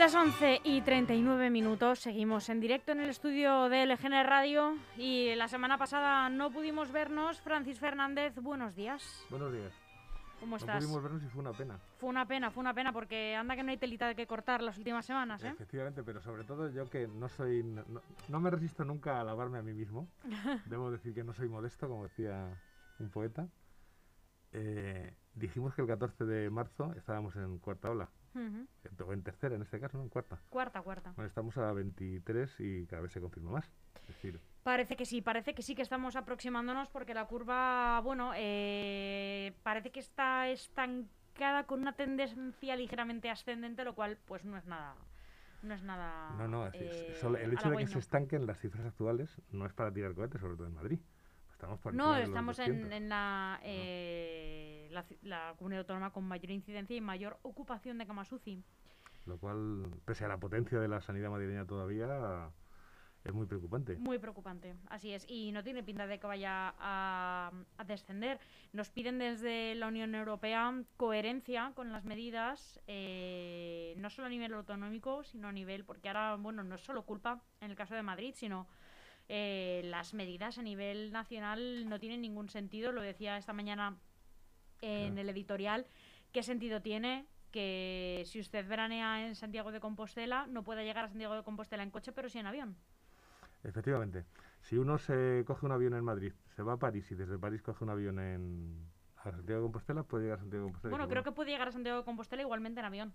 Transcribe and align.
Las 0.00 0.14
11 0.14 0.62
y 0.64 0.80
39 0.80 1.50
minutos, 1.50 1.98
seguimos 2.00 2.48
en 2.48 2.58
directo 2.58 2.92
en 2.92 3.00
el 3.00 3.10
estudio 3.10 3.68
de 3.68 3.84
LGN 3.84 4.24
Radio 4.26 4.74
y 4.96 5.34
la 5.34 5.46
semana 5.46 5.76
pasada 5.76 6.28
no 6.30 6.50
pudimos 6.50 6.90
vernos. 6.90 7.38
Francis 7.42 7.78
Fernández, 7.78 8.34
buenos 8.36 8.74
días. 8.74 9.26
Buenos 9.28 9.52
días. 9.52 9.72
¿Cómo 10.40 10.52
No 10.52 10.56
estás? 10.56 10.82
pudimos 10.82 11.02
vernos 11.02 11.22
y 11.22 11.26
fue 11.26 11.42
una 11.42 11.52
pena. 11.52 11.78
Fue 11.98 12.08
una 12.08 12.26
pena, 12.26 12.50
fue 12.50 12.62
una 12.62 12.72
pena 12.72 12.92
porque 12.94 13.36
anda 13.36 13.54
que 13.54 13.62
no 13.62 13.70
hay 13.72 13.76
telita 13.76 14.08
de 14.08 14.14
que 14.16 14.26
cortar 14.26 14.62
las 14.62 14.78
últimas 14.78 15.04
semanas, 15.04 15.44
¿eh? 15.44 15.48
Efectivamente, 15.50 16.02
pero 16.02 16.22
sobre 16.22 16.44
todo 16.44 16.70
yo 16.70 16.88
que 16.88 17.06
no 17.06 17.28
soy. 17.28 17.62
No, 17.62 17.84
no- 17.86 18.00
no 18.28 18.40
me 18.40 18.48
resisto 18.50 18.84
nunca 18.86 19.18
a 19.18 19.20
alabarme 19.20 19.58
a 19.58 19.62
mí 19.62 19.74
mismo. 19.74 20.08
Debo 20.64 20.90
decir 20.90 21.12
que 21.12 21.22
no 21.24 21.34
soy 21.34 21.50
modesto, 21.50 21.88
como 21.88 22.04
decía 22.04 22.58
un 22.98 23.10
poeta. 23.10 23.46
Eh, 24.52 25.14
dijimos 25.34 25.74
que 25.74 25.82
el 25.82 25.86
14 25.88 26.24
de 26.24 26.48
marzo 26.48 26.94
estábamos 26.96 27.36
en 27.36 27.58
cuarta 27.58 27.90
ola. 27.90 28.08
O 28.34 29.12
en 29.12 29.22
tercera, 29.22 29.54
en 29.56 29.62
este 29.62 29.80
caso, 29.80 29.98
¿no? 29.98 30.04
En 30.04 30.08
cuarta. 30.08 30.38
Cuarta, 30.48 30.82
cuarta. 30.82 31.12
Bueno, 31.16 31.26
estamos 31.28 31.56
a 31.58 31.72
23 31.72 32.60
y 32.60 32.86
cada 32.86 33.02
vez 33.02 33.12
se 33.12 33.20
confirma 33.20 33.50
más. 33.52 33.70
Es 34.02 34.08
decir, 34.08 34.40
Parece 34.62 34.94
que 34.96 35.06
sí, 35.06 35.22
parece 35.22 35.54
que 35.54 35.62
sí 35.62 35.74
que 35.74 35.82
estamos 35.82 36.16
aproximándonos 36.16 36.88
porque 36.88 37.14
la 37.14 37.26
curva, 37.26 38.00
bueno, 38.00 38.32
eh, 38.36 39.54
parece 39.62 39.90
que 39.90 40.00
está 40.00 40.48
estancada 40.48 41.64
con 41.64 41.80
una 41.80 41.94
tendencia 41.94 42.76
ligeramente 42.76 43.30
ascendente, 43.30 43.84
lo 43.84 43.94
cual 43.94 44.18
pues 44.26 44.44
no 44.44 44.58
es 44.58 44.66
nada, 44.66 44.94
no 45.62 45.74
es 45.74 45.82
nada. 45.82 46.30
no, 46.36 46.46
no, 46.46 46.66
es 46.66 46.72
decir, 46.72 46.88
eh, 46.92 47.16
solo 47.20 47.38
el 47.38 47.52
hecho 47.54 47.70
de 47.70 47.78
que 47.78 47.86
se 47.86 47.98
estanquen 47.98 48.46
las 48.46 48.58
cifras 48.60 48.84
actuales 48.86 49.34
no 49.50 49.64
es 49.64 49.72
para 49.72 49.90
tirar 49.92 50.14
cohetes, 50.14 50.40
sobre 50.40 50.56
todo 50.56 50.66
en 50.66 50.74
Madrid. 50.74 50.98
Estamos 51.52 51.78
por 51.80 51.94
No, 51.94 52.04
encima 52.04 52.14
de 52.14 52.20
los 52.20 52.28
estamos 52.28 52.58
en, 52.58 52.66
200. 52.66 52.92
en 52.96 53.08
la, 53.08 53.60
eh, 53.62 54.69
la, 54.90 55.54
comunidad 55.56 55.80
autónoma 55.80 56.12
con 56.12 56.24
mayor 56.24 56.50
incidencia 56.50 56.96
y 56.96 57.00
mayor 57.00 57.38
ocupación 57.42 57.98
de 57.98 58.06
camas 58.06 58.32
UCI. 58.32 58.62
Lo 59.26 59.38
cual, 59.38 59.86
pese 60.04 60.24
a 60.24 60.28
la 60.28 60.38
potencia 60.38 60.80
de 60.80 60.88
la 60.88 61.00
sanidad 61.00 61.30
madrileña 61.30 61.66
todavía, 61.66 62.50
es 63.24 63.32
muy 63.34 63.46
preocupante. 63.46 63.96
Muy 63.96 64.18
preocupante, 64.18 64.74
así 64.88 65.12
es. 65.12 65.26
Y 65.28 65.52
no 65.52 65.62
tiene 65.62 65.82
pinta 65.82 66.06
de 66.06 66.18
que 66.18 66.26
vaya 66.26 66.74
a, 66.78 67.52
a 67.76 67.84
descender. 67.84 68.40
Nos 68.72 68.90
piden 68.90 69.18
desde 69.18 69.74
la 69.74 69.88
Unión 69.88 70.14
Europea 70.14 70.72
coherencia 70.96 71.72
con 71.74 71.92
las 71.92 72.04
medidas, 72.04 72.80
eh, 72.86 73.94
no 73.98 74.08
solo 74.08 74.26
a 74.26 74.30
nivel 74.30 74.54
autonómico, 74.54 75.22
sino 75.22 75.48
a 75.48 75.52
nivel, 75.52 75.84
porque 75.84 76.08
ahora, 76.08 76.36
bueno, 76.36 76.62
no 76.64 76.76
es 76.76 76.80
solo 76.80 77.04
culpa 77.04 77.42
en 77.60 77.70
el 77.70 77.76
caso 77.76 77.94
de 77.94 78.02
Madrid, 78.02 78.32
sino 78.34 78.66
eh, 79.28 79.82
las 79.84 80.12
medidas 80.12 80.58
a 80.58 80.62
nivel 80.62 81.12
nacional 81.12 81.88
no 81.88 82.00
tienen 82.00 82.22
ningún 82.22 82.48
sentido. 82.48 82.90
Lo 82.90 83.02
decía 83.02 83.36
esta 83.36 83.52
mañana 83.52 83.96
en 84.80 85.14
Claro. 85.14 85.20
el 85.22 85.28
editorial. 85.30 85.86
¿Qué 86.32 86.42
sentido 86.42 86.80
tiene 86.82 87.26
que 87.50 88.22
si 88.26 88.38
usted 88.40 88.66
veranea 88.68 89.26
en 89.26 89.34
Santiago 89.34 89.72
de 89.72 89.80
Compostela 89.80 90.46
no 90.46 90.62
pueda 90.62 90.82
llegar 90.84 91.04
a 91.04 91.08
Santiago 91.08 91.34
de 91.34 91.42
Compostela 91.42 91.82
en 91.82 91.90
coche, 91.90 92.12
pero 92.12 92.28
sí 92.28 92.38
en 92.38 92.46
avión? 92.46 92.76
Efectivamente, 93.64 94.24
si 94.60 94.76
uno 94.78 94.98
se 94.98 95.44
coge 95.46 95.66
un 95.66 95.72
avión 95.72 95.94
en 95.94 96.04
Madrid, 96.04 96.32
se 96.56 96.62
va 96.62 96.74
a 96.74 96.76
París 96.78 97.10
y 97.10 97.14
desde 97.14 97.38
París 97.38 97.62
coge 97.62 97.84
un 97.84 97.90
avión 97.90 98.18
en 98.18 98.86
a 99.16 99.30
Santiago 99.32 99.60
de 99.60 99.64
Compostela, 99.66 100.02
puede 100.04 100.24
llegar 100.24 100.38
a 100.38 100.40
Santiago 100.40 100.64
de 100.64 100.68
Compostela. 100.68 100.90
Bueno, 100.96 101.08
creo 101.08 101.22
que 101.22 101.32
puede 101.32 101.50
llegar 101.50 101.68
a 101.68 101.72
Santiago 101.72 101.98
de 101.98 102.04
Compostela 102.04 102.40
igualmente 102.40 102.80
en 102.80 102.86
avión. 102.86 103.12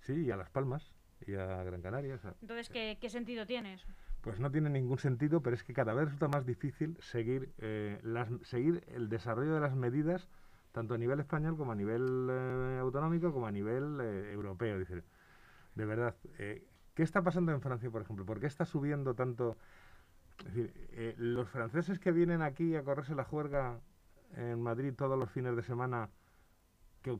Sí, 0.00 0.24
y 0.24 0.30
a 0.30 0.36
Las 0.36 0.48
Palmas 0.48 0.94
y 1.26 1.34
a 1.34 1.62
Gran 1.64 1.82
Canaria. 1.82 2.14
o 2.14 2.18
sea, 2.18 2.34
Entonces, 2.40 2.70
¿qué, 2.70 2.96
qué 2.98 3.10
sentido 3.10 3.44
tiene 3.44 3.74
eso? 3.74 3.86
Pues 4.22 4.40
no 4.40 4.50
tiene 4.50 4.70
ningún 4.70 4.98
sentido, 4.98 5.42
pero 5.42 5.54
es 5.54 5.62
que 5.62 5.74
cada 5.74 5.92
vez 5.92 6.06
resulta 6.06 6.28
más 6.28 6.46
difícil 6.46 6.96
seguir, 7.02 7.52
eh, 7.58 7.98
las, 8.02 8.28
seguir 8.42 8.84
el 8.88 9.10
desarrollo 9.10 9.52
de 9.54 9.60
las 9.60 9.74
medidas, 9.76 10.30
tanto 10.74 10.94
a 10.94 10.98
nivel 10.98 11.20
español 11.20 11.56
como 11.56 11.70
a 11.70 11.76
nivel 11.76 12.28
eh, 12.28 12.78
autonómico, 12.80 13.32
como 13.32 13.46
a 13.46 13.52
nivel 13.52 14.00
eh, 14.00 14.32
europeo. 14.32 14.76
Dice, 14.76 15.04
de 15.76 15.84
verdad, 15.86 16.16
eh, 16.38 16.66
¿qué 16.94 17.04
está 17.04 17.22
pasando 17.22 17.52
en 17.52 17.60
Francia, 17.60 17.90
por 17.90 18.02
ejemplo? 18.02 18.26
¿Por 18.26 18.40
qué 18.40 18.48
está 18.48 18.64
subiendo 18.64 19.14
tanto? 19.14 19.56
Eh, 20.56 21.14
los 21.16 21.48
franceses 21.48 22.00
que 22.00 22.10
vienen 22.10 22.42
aquí 22.42 22.74
a 22.74 22.82
correrse 22.82 23.14
la 23.14 23.22
juerga 23.22 23.80
en 24.36 24.60
Madrid 24.60 24.92
todos 24.96 25.16
los 25.16 25.30
fines 25.30 25.54
de 25.54 25.62
semana, 25.62 26.10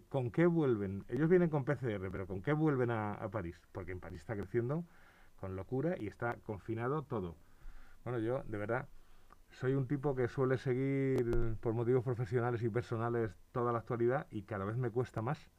¿con 0.09 0.33
qué 0.33 0.47
vuelven? 0.47 1.05
Ellos 1.09 1.29
vienen 1.29 1.49
con 1.49 1.65
PCR, 1.65 2.11
pero 2.11 2.27
¿con 2.27 2.43
qué 2.43 2.53
vuelven 2.53 2.91
a, 2.91 3.15
a 3.15 3.31
París? 3.31 3.61
Porque 3.71 3.93
en 3.93 4.01
París 4.01 4.23
está 4.23 4.35
creciendo 4.35 4.85
con 5.37 5.55
locura 5.55 5.95
y 5.97 6.09
está 6.09 6.39
confinado 6.43 7.05
todo. 7.05 7.37
Bueno, 8.03 8.19
yo, 8.19 8.43
de 8.49 8.59
verdad, 8.59 8.89
soy 9.61 9.75
un 9.75 9.87
tipo 9.87 10.15
que 10.15 10.29
suele 10.29 10.59
seguir 10.59 11.57
por 11.61 11.75
motivos 11.75 12.05
profesionales 12.05 12.63
y 12.63 12.69
personales 12.69 13.31
toda 13.53 13.73
la 13.73 13.79
actualidad 13.79 14.27
y 14.31 14.43
cada 14.43 14.65
vez 14.65 14.77
me 14.77 14.91
cuesta 14.91 15.23
más 15.23 15.51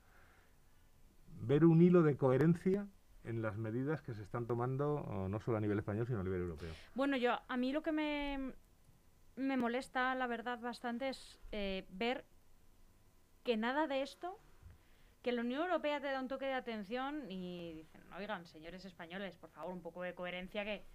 ver 1.41 1.65
un 1.65 1.81
hilo 1.81 2.03
de 2.03 2.17
coherencia 2.17 2.87
en 3.23 3.41
las 3.41 3.57
medidas 3.57 4.01
que 4.01 4.13
se 4.13 4.21
están 4.21 4.45
tomando, 4.45 5.27
no 5.29 5.39
solo 5.39 5.57
a 5.57 5.61
nivel 5.61 5.79
español, 5.79 6.05
sino 6.05 6.19
a 6.19 6.23
nivel 6.23 6.41
europeo. 6.41 6.71
Bueno, 6.93 7.17
yo 7.17 7.39
a 7.47 7.57
mí 7.57 7.71
lo 7.71 7.81
que 7.81 7.91
me, 7.91 8.53
me 9.35 9.57
molesta, 9.57 10.13
la 10.15 10.27
verdad, 10.27 10.59
bastante 10.59 11.09
es 11.09 11.39
eh, 11.51 11.85
ver 11.89 12.25
que 13.43 13.57
nada 13.57 13.87
de 13.87 14.01
esto, 14.01 14.39
que 15.23 15.31
la 15.31 15.41
Unión 15.41 15.63
Europea 15.63 15.99
te 15.99 16.07
da 16.07 16.19
un 16.19 16.27
toque 16.27 16.45
de 16.45 16.53
atención 16.53 17.31
y 17.31 17.73
dicen, 17.73 18.01
oigan, 18.13 18.45
señores 18.45 18.85
españoles, 18.85 19.35
por 19.37 19.49
favor, 19.49 19.73
un 19.73 19.81
poco 19.81 20.03
de 20.03 20.13
coherencia 20.13 20.63
que, 20.63 20.85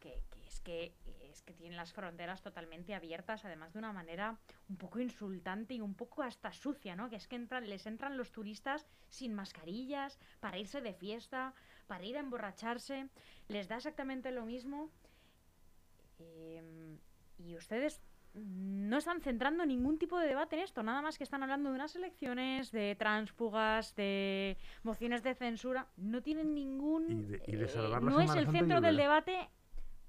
que, 0.00 0.22
que 0.30 0.46
es 0.46 0.60
que 0.60 0.92
es 1.30 1.42
que 1.42 1.54
tienen 1.54 1.76
las 1.76 1.92
fronteras 1.92 2.42
totalmente 2.42 2.92
abiertas, 2.94 3.44
además 3.44 3.72
de 3.72 3.78
una 3.78 3.92
manera 3.92 4.36
un 4.68 4.76
poco 4.76 4.98
insultante 4.98 5.74
y 5.74 5.80
un 5.80 5.94
poco 5.94 6.22
hasta 6.24 6.52
sucia, 6.52 6.96
¿no? 6.96 7.08
Que 7.08 7.16
es 7.16 7.28
que 7.28 7.36
entran, 7.36 7.68
les 7.68 7.86
entran 7.86 8.16
los 8.16 8.32
turistas 8.32 8.84
sin 9.10 9.34
mascarillas, 9.34 10.18
para 10.40 10.58
irse 10.58 10.80
de 10.80 10.92
fiesta, 10.92 11.54
para 11.86 12.04
ir 12.04 12.16
a 12.16 12.20
emborracharse, 12.20 13.08
les 13.46 13.68
da 13.68 13.76
exactamente 13.76 14.32
lo 14.32 14.44
mismo. 14.44 14.90
Em, 16.18 16.98
y 17.38 17.56
ustedes 17.56 18.00
no 18.34 18.98
están 18.98 19.20
centrando 19.20 19.64
ningún 19.66 19.98
tipo 19.98 20.18
de 20.18 20.28
debate 20.28 20.56
en 20.56 20.62
esto, 20.62 20.82
nada 20.82 21.02
más 21.02 21.16
que 21.18 21.24
están 21.24 21.42
hablando 21.42 21.70
de 21.70 21.74
unas 21.76 21.96
elecciones, 21.96 22.70
de 22.70 22.94
tránsfugas, 22.96 23.94
de 23.96 24.56
mociones 24.82 25.22
de 25.22 25.34
censura. 25.34 25.88
No 25.96 26.22
tienen 26.22 26.54
ningún. 26.54 27.10
Y 27.10 27.22
de- 27.24 27.42
y 27.46 27.56
de 27.56 27.64
eh, 27.64 28.00
no 28.02 28.20
es 28.20 28.30
el 28.38 28.46
centro 28.58 28.76
el 28.78 28.82
del 28.82 28.96
debate 28.96 29.50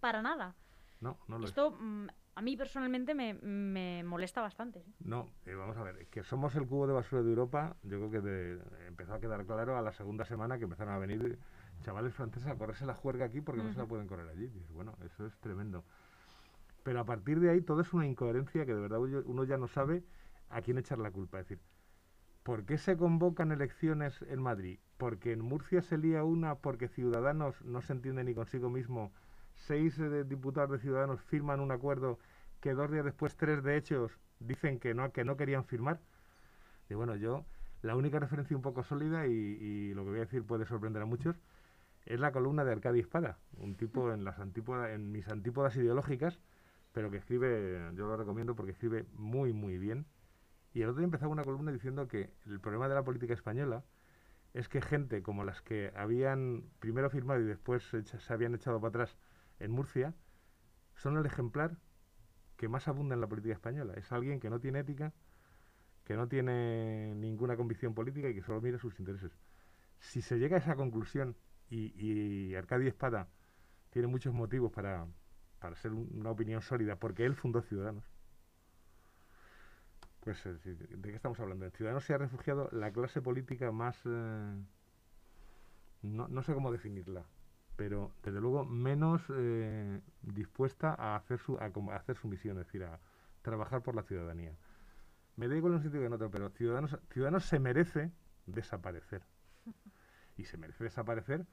para 0.01 0.21
nada. 0.21 0.55
No, 0.99 1.17
no 1.27 1.37
lo 1.39 1.45
es. 1.45 1.51
Esto 1.51 1.71
mm, 1.71 2.07
a 2.35 2.41
mí 2.41 2.57
personalmente 2.57 3.15
me, 3.15 3.33
me 3.35 4.03
molesta 4.03 4.41
bastante. 4.41 4.83
¿sí? 4.83 4.93
No, 5.05 5.29
eh, 5.45 5.53
vamos 5.53 5.77
a 5.77 5.83
ver, 5.83 6.07
que 6.07 6.23
somos 6.23 6.53
el 6.55 6.67
cubo 6.67 6.87
de 6.87 6.93
basura 6.93 7.21
de 7.23 7.29
Europa, 7.29 7.75
yo 7.83 7.97
creo 7.97 8.11
que 8.11 8.21
de- 8.21 8.61
empezó 8.87 9.13
a 9.13 9.19
quedar 9.19 9.45
claro 9.45 9.77
a 9.77 9.81
la 9.81 9.93
segunda 9.93 10.25
semana 10.25 10.57
que 10.57 10.65
empezaron 10.65 10.93
a 10.93 10.99
venir 10.99 11.39
chavales 11.81 12.13
franceses 12.13 12.47
a 12.49 12.55
correrse 12.57 12.85
la 12.85 12.93
juerga 12.93 13.25
aquí 13.25 13.41
porque 13.41 13.63
no 13.63 13.71
se 13.71 13.79
la 13.79 13.85
pueden 13.85 14.07
correr 14.07 14.27
allí. 14.27 14.51
Bueno, 14.73 14.95
eso 15.05 15.25
es 15.25 15.37
tremendo. 15.39 15.83
Pero 16.83 16.99
a 16.99 17.05
partir 17.05 17.39
de 17.39 17.49
ahí 17.51 17.61
todo 17.61 17.81
es 17.81 17.93
una 17.93 18.05
incoherencia 18.07 18.65
que 18.65 18.73
de 18.73 18.81
verdad 18.81 18.99
uno 18.99 19.21
uno 19.25 19.43
ya 19.43 19.57
no 19.57 19.67
sabe 19.67 20.03
a 20.49 20.61
quién 20.61 20.77
echar 20.77 20.97
la 20.99 21.11
culpa. 21.11 21.39
Es 21.39 21.47
decir, 21.47 21.63
¿por 22.43 22.65
qué 22.65 22.77
se 22.77 22.97
convocan 22.97 23.51
elecciones 23.51 24.21
en 24.23 24.41
Madrid? 24.41 24.79
Porque 24.97 25.31
en 25.31 25.41
Murcia 25.41 25.81
se 25.81 25.97
lía 25.97 26.23
una 26.23 26.55
porque 26.55 26.87
Ciudadanos 26.87 27.63
no 27.65 27.81
se 27.81 27.93
entiende 27.93 28.23
ni 28.23 28.33
consigo 28.33 28.69
mismo. 28.69 29.11
Seis 29.67 29.97
eh, 29.99 30.09
de- 30.09 30.23
diputados 30.23 30.71
de 30.71 30.79
Ciudadanos 30.79 31.21
firman 31.21 31.59
un 31.59 31.71
acuerdo 31.71 32.19
que 32.61 32.73
dos 32.73 32.91
días 32.91 33.05
después 33.05 33.35
tres 33.35 33.63
de 33.63 33.77
hechos 33.77 34.11
dicen 34.39 34.79
que 34.79 34.93
no, 34.93 35.11
que 35.11 35.23
no 35.23 35.37
querían 35.37 35.65
firmar. 35.65 35.99
Y 36.89 36.93
bueno, 36.95 37.15
yo, 37.15 37.45
la 37.81 37.95
única 37.95 38.19
referencia 38.19 38.55
un 38.55 38.63
poco 38.63 38.83
sólida, 38.83 39.27
y, 39.27 39.31
y 39.31 39.93
lo 39.93 40.03
que 40.03 40.09
voy 40.09 40.19
a 40.19 40.21
decir 40.25 40.43
puede 40.43 40.65
sorprender 40.65 41.01
a 41.01 41.05
muchos, 41.05 41.35
es 42.05 42.19
la 42.19 42.31
columna 42.31 42.63
de 42.65 42.71
Arcadio 42.71 43.01
Espada, 43.01 43.37
un 43.57 43.75
tipo 43.75 44.11
en 44.11 44.23
las 44.23 44.39
antípodas, 44.39 44.89
en 44.91 45.11
mis 45.11 45.27
antípodas 45.27 45.75
ideológicas, 45.75 46.39
pero 46.93 47.09
que 47.11 47.17
escribe, 47.17 47.91
yo 47.95 48.07
lo 48.07 48.17
recomiendo 48.17 48.55
porque 48.55 48.71
escribe 48.71 49.05
muy, 49.13 49.53
muy 49.53 49.77
bien. 49.77 50.05
Y 50.73 50.81
el 50.81 50.89
otro 50.89 50.99
día 50.99 51.05
empezaba 51.05 51.31
una 51.31 51.43
columna 51.43 51.71
diciendo 51.71 52.07
que 52.07 52.33
el 52.45 52.59
problema 52.59 52.87
de 52.89 52.95
la 52.95 53.03
política 53.03 53.33
española 53.33 53.83
es 54.53 54.67
que 54.69 54.81
gente 54.81 55.21
como 55.23 55.43
las 55.45 55.61
que 55.61 55.91
habían 55.95 56.63
primero 56.79 57.09
firmado 57.09 57.41
y 57.41 57.45
después 57.45 57.93
echa- 57.93 58.19
se 58.19 58.33
habían 58.33 58.55
echado 58.55 58.79
para 58.81 58.89
atrás 58.89 59.17
en 59.63 59.71
Murcia, 59.71 60.13
son 60.95 61.17
el 61.17 61.25
ejemplar 61.25 61.77
que 62.57 62.67
más 62.67 62.87
abunda 62.87 63.15
en 63.15 63.21
la 63.21 63.27
política 63.27 63.53
española. 63.53 63.93
Es 63.95 64.11
alguien 64.11 64.39
que 64.39 64.49
no 64.49 64.59
tiene 64.59 64.79
ética, 64.79 65.13
que 66.03 66.15
no 66.15 66.27
tiene 66.27 67.15
ninguna 67.15 67.55
convicción 67.55 67.93
política 67.93 68.29
y 68.29 68.35
que 68.35 68.41
solo 68.41 68.61
mira 68.61 68.77
sus 68.77 68.99
intereses. 68.99 69.31
Si 69.99 70.21
se 70.21 70.37
llega 70.37 70.57
a 70.57 70.59
esa 70.59 70.75
conclusión 70.75 71.35
y, 71.69 71.93
y 71.95 72.55
Arcadio 72.55 72.87
Espada 72.87 73.29
tiene 73.91 74.07
muchos 74.07 74.33
motivos 74.33 74.71
para, 74.71 75.07
para 75.59 75.75
ser 75.75 75.91
un- 75.93 76.09
una 76.13 76.31
opinión 76.31 76.61
sólida, 76.61 76.95
porque 76.97 77.25
él 77.25 77.35
fundó 77.35 77.61
Ciudadanos. 77.61 78.05
Pues, 80.21 80.43
¿de 80.43 81.01
qué 81.01 81.15
estamos 81.15 81.39
hablando? 81.39 81.65
En 81.65 81.71
Ciudadanos 81.71 82.05
se 82.05 82.13
ha 82.13 82.17
refugiado 82.17 82.69
la 82.71 82.91
clase 82.91 83.21
política 83.21 83.71
más... 83.71 83.99
eh, 84.05 84.63
no, 86.03 86.27
no 86.27 86.43
sé 86.43 86.53
cómo 86.53 86.71
definirla, 86.71 87.25
pero 87.81 88.11
desde 88.21 88.39
luego 88.39 88.63
menos 88.63 89.23
eh, 89.35 90.01
dispuesta 90.21 90.93
a 90.99 91.15
hacer, 91.15 91.39
su, 91.39 91.57
a, 91.57 91.71
hacer 91.95 92.15
su 92.15 92.27
misión, 92.27 92.59
es 92.59 92.67
decir, 92.67 92.83
a 92.83 92.99
trabajar 93.41 93.81
por 93.81 93.95
la 93.95 94.03
ciudadanía. 94.03 94.53
Me 95.35 95.47
da 95.47 95.55
igual 95.55 95.73
en 95.73 95.77
un 95.77 95.83
sitio 95.83 95.99
que 95.99 96.05
en 96.05 96.13
otro, 96.13 96.29
pero 96.29 96.51
Ciudadanos, 96.51 96.95
Ciudadanos 97.09 97.43
se 97.45 97.57
merece 97.57 98.11
desaparecer. 98.45 99.23
Y 100.37 100.45
se 100.45 100.57
merece 100.57 100.83
desaparecer 100.83 101.47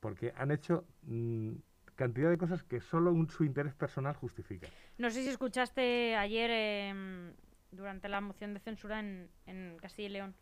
porque 0.00 0.32
han 0.38 0.52
hecho 0.52 0.86
mm, 1.02 1.56
cantidad 1.96 2.30
de 2.30 2.38
cosas 2.38 2.62
que 2.62 2.80
solo 2.80 3.12
un, 3.12 3.28
su 3.28 3.44
interés 3.44 3.74
personal 3.74 4.16
justifica. 4.16 4.68
No 4.96 5.10
sé 5.10 5.22
si 5.22 5.28
escuchaste 5.28 6.16
ayer, 6.16 6.50
em, 6.50 7.34
durante 7.72 8.08
la 8.08 8.22
moción 8.22 8.54
de 8.54 8.60
censura 8.60 9.00
en, 9.00 9.28
en 9.44 9.76
Castilla 9.76 10.08
y 10.08 10.12
León, 10.12 10.34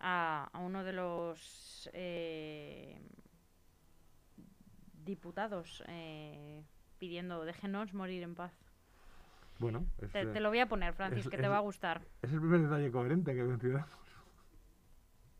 a, 0.00 0.50
a 0.52 0.58
uno 0.58 0.82
de 0.82 0.94
los 0.94 1.88
eh, 1.92 2.98
diputados 5.04 5.82
eh, 5.88 6.64
pidiendo 6.98 7.44
déjenos 7.44 7.92
morir 7.94 8.22
en 8.22 8.34
paz. 8.34 8.52
Bueno, 9.58 9.86
es, 10.00 10.10
Te, 10.12 10.26
te 10.26 10.40
lo 10.40 10.48
voy 10.48 10.58
a 10.58 10.66
poner, 10.68 10.94
Francis, 10.94 11.24
es- 11.24 11.30
que 11.30 11.36
te 11.36 11.44
es- 11.44 11.50
va 11.50 11.58
a 11.58 11.60
gustar. 11.60 12.02
es 12.22 12.32
el 12.32 12.40
primer 12.40 12.62
detalle 12.62 12.90
coherente 12.90 13.34
que 13.34 13.56
Ciudadanos. 13.58 13.98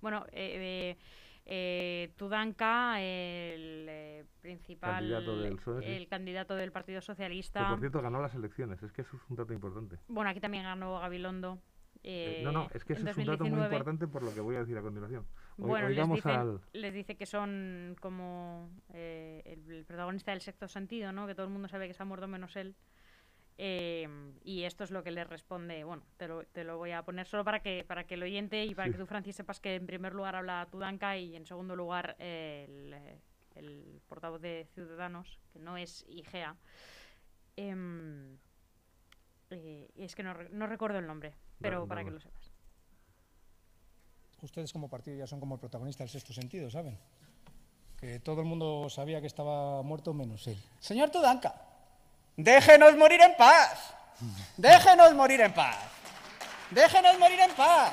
Bueno, 0.00 0.24
eh, 0.32 0.96
eh, 0.96 0.98
eh, 1.44 2.12
Tudanka, 2.16 3.00
el 3.00 3.86
eh, 3.88 4.24
principal, 4.40 4.94
Candidato 4.96 5.40
del 5.40 5.56
PSOE, 5.56 5.82
sí. 5.82 5.88
el 5.90 6.08
candidato 6.08 6.54
del 6.56 6.72
Partido 6.72 7.00
Que 7.00 7.06
Socialista. 7.06 7.68
por 7.68 7.78
cierto 7.80 8.02
ganó 8.02 8.20
las 8.20 8.34
elecciones, 8.34 8.82
es 8.82 8.92
que 8.92 9.02
eso 9.02 9.16
es 9.16 9.22
un 9.30 9.36
dato 9.36 9.52
importante. 9.52 9.98
Bueno, 10.08 10.30
aquí 10.30 10.40
también 10.40 10.64
ganó 10.64 10.98
Gabilondo. 11.00 11.58
Eh, 12.04 12.40
no, 12.44 12.50
no, 12.50 12.68
es 12.74 12.84
que 12.84 12.94
eso 12.94 13.08
es 13.08 13.16
un 13.16 13.24
dato 13.26 13.44
muy 13.44 13.50
2019. 13.50 13.74
importante 13.76 14.08
por 14.08 14.24
lo 14.24 14.34
que 14.34 14.40
voy 14.40 14.56
a 14.56 14.60
decir 14.60 14.76
a 14.76 14.82
continuación. 14.82 15.24
Bueno, 15.56 15.88
les 15.88 15.96
oigamos 15.98 16.16
dice, 16.16 16.30
al... 16.30 16.60
les 16.72 16.94
dice 16.94 17.16
que 17.16 17.26
son 17.26 17.96
como 18.00 18.70
eh, 18.92 19.42
el, 19.44 19.70
el 19.70 19.84
protagonista 19.84 20.30
del 20.32 20.40
sexto 20.40 20.66
sentido, 20.68 21.12
¿no? 21.12 21.26
Que 21.26 21.34
todo 21.34 21.46
el 21.46 21.52
mundo 21.52 21.68
sabe 21.68 21.86
que 21.88 21.94
se 21.94 22.02
ha 22.02 22.06
muerto 22.06 22.26
menos 22.28 22.56
él. 22.56 22.74
Eh, 23.58 24.08
y 24.44 24.62
esto 24.64 24.82
es 24.82 24.90
lo 24.90 25.02
que 25.04 25.10
le 25.10 25.24
responde. 25.24 25.84
Bueno, 25.84 26.02
te 26.16 26.26
lo, 26.26 26.42
te 26.44 26.64
lo 26.64 26.78
voy 26.78 26.92
a 26.92 27.02
poner 27.02 27.26
solo 27.26 27.44
para 27.44 27.60
que 27.60 27.84
para 27.86 28.04
que 28.04 28.14
el 28.14 28.22
oyente 28.22 28.64
y 28.64 28.74
para 28.74 28.86
Sí. 28.86 28.92
que 28.92 28.98
tú, 28.98 29.06
Francis, 29.06 29.36
sepas 29.36 29.60
que 29.60 29.74
en 29.74 29.86
primer 29.86 30.14
lugar 30.14 30.34
habla 30.36 30.66
Tudanka 30.70 31.16
y 31.18 31.36
en 31.36 31.44
segundo 31.46 31.76
lugar 31.76 32.16
eh, 32.18 32.64
el, 33.54 33.62
el 33.64 34.00
portavoz 34.08 34.40
de 34.40 34.66
Ciudadanos, 34.74 35.38
que 35.52 35.58
no 35.58 35.76
es 35.76 36.04
IGEA. 36.08 36.56
Em, 37.56 38.38
eh, 39.50 39.90
es 39.96 40.14
que 40.16 40.22
no, 40.22 40.34
no 40.50 40.66
recuerdo 40.66 40.98
el 40.98 41.06
nombre, 41.06 41.34
pero 41.60 41.86
para 41.86 42.02
que 42.04 42.10
lo 42.10 42.20
sepas. 42.20 42.41
Ustedes 44.42 44.72
como 44.72 44.88
partido 44.88 45.16
ya 45.16 45.26
son 45.26 45.38
como 45.38 45.54
el 45.54 45.60
protagonista 45.60 46.02
del 46.02 46.10
sexto 46.10 46.32
sentido, 46.32 46.68
¿saben? 46.68 46.98
Que 47.98 48.18
todo 48.18 48.40
el 48.40 48.46
mundo 48.46 48.90
sabía 48.90 49.20
que 49.20 49.28
estaba 49.28 49.82
muerto 49.82 50.12
menos 50.12 50.46
él. 50.48 50.60
Señor 50.80 51.10
Tudanka, 51.10 51.54
déjenos 52.36 52.96
morir 52.96 53.20
en 53.20 53.36
paz. 53.36 53.94
Déjenos 54.56 55.14
morir 55.14 55.40
en 55.40 55.54
paz. 55.54 55.76
Déjenos 56.70 57.18
morir 57.18 57.38
en 57.38 57.54
paz. 57.54 57.92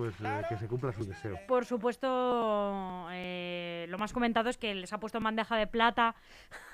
Pues 0.00 0.20
eh, 0.20 0.42
que 0.48 0.56
se 0.56 0.66
cumpla 0.66 0.92
su 0.92 1.04
deseo. 1.04 1.36
Por 1.46 1.64
supuesto, 1.64 3.06
eh, 3.12 3.86
lo 3.88 3.98
más 3.98 4.12
comentado 4.12 4.48
es 4.48 4.56
que 4.56 4.74
les 4.74 4.92
ha 4.92 4.98
puesto 4.98 5.18
en 5.18 5.24
bandeja 5.24 5.56
de 5.56 5.66
plata 5.66 6.14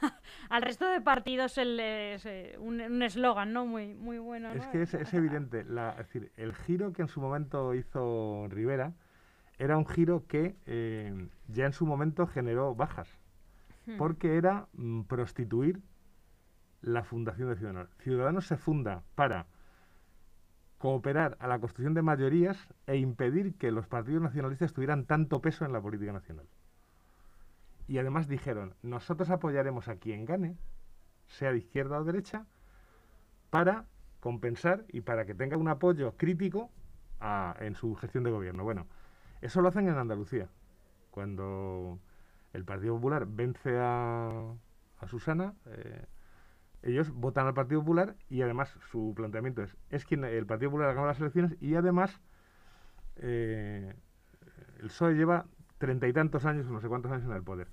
al 0.49 0.63
resto 0.63 0.87
de 0.89 1.01
partidos 1.01 1.59
el, 1.59 1.79
eh, 1.81 2.57
un 2.59 3.03
eslogan, 3.03 3.53
¿no? 3.53 3.67
Muy, 3.67 3.95
muy 3.95 4.19
bueno, 4.19 4.53
Es 4.53 4.67
que 4.69 4.83
es, 4.83 4.95
es 4.95 5.13
evidente, 5.15 5.65
la, 5.65 5.91
es 5.91 6.07
decir, 6.07 6.31
el 6.37 6.55
giro 6.55 6.93
que 6.93 7.03
en 7.03 7.09
su 7.09 7.21
momento 7.21 7.75
hizo 7.75 8.47
Rivera 8.49 8.93
era 9.59 9.77
un 9.77 9.87
giro 9.87 10.27
que 10.27 10.55
ya 11.49 11.67
en 11.67 11.73
su 11.73 11.87
momento 11.87 12.27
generó 12.27 12.75
bajas, 12.75 13.09
Hmm. 13.87 13.99
porque 13.99 14.37
era 14.37 14.67
mm, 14.73 15.03
prostituir 15.03 15.81
la 16.83 17.05
fundación 17.05 17.49
de 17.49 17.57
Ciudadanos. 17.57 17.89
Ciudadanos 17.99 18.47
se 18.47 18.57
funda 18.57 19.03
para 19.15 19.47
cooperar 20.87 21.37
a 21.41 21.49
la 21.49 21.59
construcción 21.59 21.95
de 21.95 22.03
mayorías 22.03 22.57
e 22.87 22.97
impedir 22.97 23.57
que 23.57 23.73
los 23.73 23.89
partidos 23.89 24.23
nacionalistas 24.23 24.73
tuvieran 24.73 25.05
tanto 25.05 25.41
peso 25.41 25.65
en 25.65 25.73
la 25.73 25.81
política 25.81 26.13
nacional. 26.13 26.47
Y 27.89 27.99
además 27.99 28.29
dijeron, 28.29 28.77
nosotros 28.83 29.31
apoyaremos 29.31 29.89
a 29.89 29.97
quien 29.97 30.25
gane, 30.25 30.57
sea 31.27 31.51
de 31.51 31.59
izquierda 31.59 31.99
o 31.99 32.05
derecha, 32.05 32.47
para 33.51 33.87
compensar 34.21 34.85
y 34.87 35.01
para 35.01 35.27
que 35.27 35.35
tenga 35.35 35.57
un 35.57 35.67
apoyo 35.67 36.17
crítico 36.17 36.71
en 37.59 37.75
su 37.75 37.97
gestión 37.97 38.23
de 38.23 38.31
gobierno. 38.31 38.63
Bueno, 38.63 38.87
eso 39.41 39.63
lo 39.63 39.71
hacen 39.71 39.89
en 39.89 39.99
Andalucía. 39.99 40.49
Cuando 41.11 41.99
el 42.53 42.65
Partido 42.65 42.95
Popular 42.95 43.27
vence 43.27 43.77
a, 43.77 44.53
a 45.01 45.09
Susana, 45.09 45.53
eh, 45.67 46.07
ellos 46.87 47.11
votan 47.11 47.47
al 47.47 47.55
Partido 47.55 47.81
Popular 47.81 48.17
y 48.29 48.43
además 48.43 48.77
su 48.91 49.13
planteamiento 49.15 49.63
es, 49.63 49.77
es 49.91 50.05
quien 50.05 50.25
el 50.25 50.47
Partido 50.47 50.71
Popular 50.71 50.91
ha 50.91 50.93
ganado 50.93 51.09
las 51.09 51.21
elecciones 51.21 51.57
y 51.61 51.75
además 51.75 52.21
eh, 53.17 53.95
el 54.81 54.87
PSOE 54.87 55.15
lleva 55.15 55.47
treinta 55.79 56.07
y 56.07 56.13
tantos 56.13 56.45
años, 56.45 56.67
no 56.67 56.81
sé 56.81 56.89
cuántos 56.89 57.11
años 57.11 57.25
en 57.25 57.33
el 57.33 57.43
poder. 57.43 57.69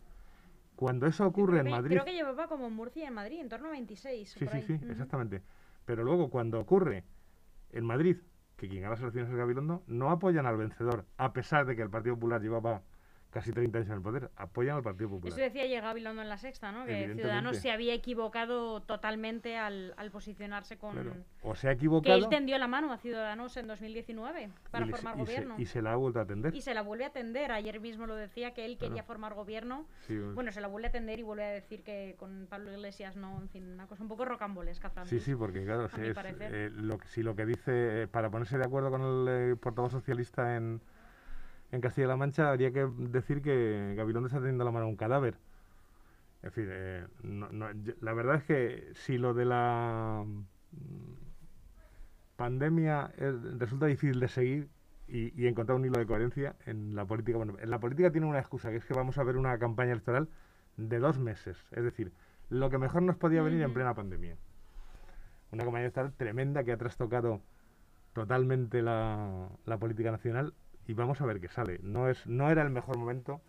Cuando 0.76 1.06
eso 1.06 1.26
ocurre 1.26 1.54
creo 1.54 1.62
en 1.62 1.66
que, 1.66 1.72
Madrid... 1.72 1.92
Creo 1.92 2.06
que 2.06 2.14
llevaba 2.14 2.48
como 2.48 2.68
en 2.68 2.74
Murcia 2.74 3.08
en 3.08 3.14
Madrid, 3.14 3.40
en 3.40 3.50
torno 3.50 3.68
a 3.68 3.72
26. 3.72 4.30
Sí, 4.30 4.40
sí, 4.40 4.48
ahí. 4.52 4.62
sí, 4.64 4.80
exactamente. 4.90 5.44
Pero 5.86 6.04
luego 6.04 6.30
cuando 6.30 6.60
ocurre 6.60 7.04
en 7.72 7.86
Madrid, 7.86 8.18
que 8.58 8.68
quien 8.68 8.82
gana 8.82 8.96
las 8.96 9.02
elecciones 9.02 9.30
es 9.30 9.36
Gabilondo, 9.36 9.84
no 9.88 10.10
apoyan 10.10 10.46
al 10.46 10.58
vencedor, 10.58 11.06
a 11.18 11.34
pesar 11.34 11.66
de 11.66 11.76
que 11.76 11.82
el 11.84 11.90
Partido 11.90 12.16
Popular 12.16 12.42
llevaba 12.42 12.82
casi 13.34 13.52
30 13.52 13.78
años 13.80 13.90
en 13.90 13.96
el 13.96 14.02
poder, 14.02 14.30
apoyan 14.38 14.78
al 14.78 14.84
Partido 14.84 15.10
Popular. 15.10 15.34
Eso 15.34 15.42
decía 15.42 15.64
ayer 15.64 15.82
Gabilondo 15.82 16.22
en 16.22 16.30
la 16.30 16.38
sexta, 16.38 16.72
¿no? 16.72 16.86
Que. 16.86 17.14
Ciudadanos 17.16 17.58
se 17.58 17.72
había 17.72 17.94
equivocado 17.94 18.82
totalmente 18.84 19.58
al, 19.58 19.94
al 19.98 20.12
posicionarse 20.12 20.78
con... 20.78 20.94
Claro. 20.94 21.14
O 21.42 21.56
se 21.56 21.68
ha 21.68 21.72
Que 21.72 21.76
equivocado 21.78 22.16
él 22.16 22.30
tendió 22.30 22.58
la 22.58 22.68
mano 22.68 22.94
a 22.94 22.98
Ciudadanos 22.98 23.58
en 23.58 23.68
2019 23.68 24.50
para 24.72 24.86
formar 24.88 25.16
y 25.16 25.18
se, 25.18 25.24
gobierno. 25.26 25.56
y 25.58 25.66
se 25.66 25.82
la 25.82 25.94
ha 25.94 25.96
vuelto 25.96 26.20
a 26.20 26.22
atender. 26.24 26.56
Y 26.56 26.62
se 26.62 26.74
la 26.74 26.82
vuelve 26.84 27.06
a 27.06 27.10
tender. 27.12 27.52
Ayer 27.52 27.80
mismo 27.80 28.06
lo 28.06 28.16
decía 28.16 28.54
que 28.54 28.66
él 28.66 28.78
Claro. 28.78 28.92
quería 28.94 29.04
formar 29.04 29.34
gobierno. 29.34 29.88
Sí, 30.08 30.16
Bueno, 30.18 30.52
se 30.52 30.62
la 30.62 30.68
vuelve 30.68 30.88
a 30.88 30.90
atender 30.90 31.20
y 31.20 31.24
vuelve 31.24 31.44
a 31.44 31.50
decir 31.50 31.84
que 31.84 32.16
con 32.20 32.48
Pablo 32.50 32.72
Iglesias 32.72 33.16
no, 33.16 33.42
en 33.42 33.50
fin, 33.50 33.68
una 33.74 33.88
cosa 33.88 34.04
un 34.04 34.10
poco 34.10 34.26
rocambolesca, 34.26 34.90
Sí, 34.90 34.94
Francis. 34.94 35.24
sí, 35.24 35.36
porque 35.36 35.64
claro, 35.66 35.90
si, 35.90 36.02
es, 36.02 36.16
eh, 36.40 36.70
lo 36.74 36.98
que, 36.98 37.08
si 37.08 37.24
lo 37.24 37.36
que 37.36 37.46
dice, 37.46 38.04
eh, 38.04 38.08
para 38.08 38.30
ponerse 38.30 38.58
de 38.58 38.64
acuerdo 38.66 38.92
con 38.92 39.02
el 39.02 39.28
eh, 39.52 39.56
portavoz 39.56 39.92
socialista 39.92 40.56
en, 40.56 40.82
en 41.74 41.82
Castilla-La 41.82 42.16
Mancha, 42.18 42.50
habría 42.52 42.72
que 42.72 42.88
decir 42.98 43.42
que 43.42 43.94
Gabilondo 43.98 44.28
está 44.28 44.40
teniendo 44.40 44.64
la 44.64 44.72
mano 44.72 44.86
a 44.86 44.90
un 44.90 44.96
cadáver. 44.96 45.36
En 46.44 46.52
fin, 46.52 46.68
eh, 46.70 47.06
no- 47.24 47.70
la 48.02 48.14
verdad 48.14 48.36
es 48.36 48.44
que 48.44 48.90
si 48.94 49.18
lo 49.18 49.34
de 49.34 49.46
la 49.46 50.24
mm, 50.26 50.44
pandemia 52.36 53.12
eh, 53.18 53.34
resulta 53.58 53.86
difícil 53.88 54.20
de 54.20 54.28
seguir 54.28 54.70
y, 55.08 55.34
y 55.42 55.48
encontrar 55.48 55.78
un 55.78 55.86
hilo 55.86 55.98
de 56.00 56.06
coherencia 56.06 56.56
en 56.66 56.96
la 56.96 57.06
política, 57.06 57.38
bueno, 57.38 57.56
en 57.60 57.70
la 57.70 57.80
política 57.80 58.12
tiene 58.12 58.28
una 58.28 58.40
excusa, 58.40 58.70
que 58.70 58.78
es 58.78 58.86
que 58.86 58.94
vamos 58.94 59.18
a 59.18 59.24
ver 59.24 59.38
una 59.38 59.58
campaña 59.58 59.92
electoral 59.94 60.30
de 60.78 61.00
dos 61.00 61.20
meses. 61.20 61.58
Es 61.72 61.84
decir, 61.84 62.12
lo 62.50 62.70
que 62.70 62.78
mejor 62.78 63.02
nos 63.04 63.16
podía 63.18 63.42
venir 63.42 63.62
en 63.62 63.74
plena 63.74 63.94
pandemia. 63.96 64.38
Una 65.52 65.64
campaña 65.64 65.84
electoral 65.86 66.14
tremenda 66.14 66.64
que 66.64 66.72
ha 66.72 66.78
trastocado 66.78 67.42
totalmente 68.14 68.82
la, 68.82 69.50
la 69.66 69.78
política 69.78 70.12
nacional 70.12 70.54
y 70.88 70.94
vamos 70.94 71.22
a 71.22 71.26
ver 71.26 71.40
qué 71.40 71.48
sale. 71.50 71.80
No, 71.84 72.10
es, 72.10 72.26
no 72.28 72.50
era 72.50 72.62
el 72.62 72.70
mejor 72.70 72.98
momento 72.98 73.42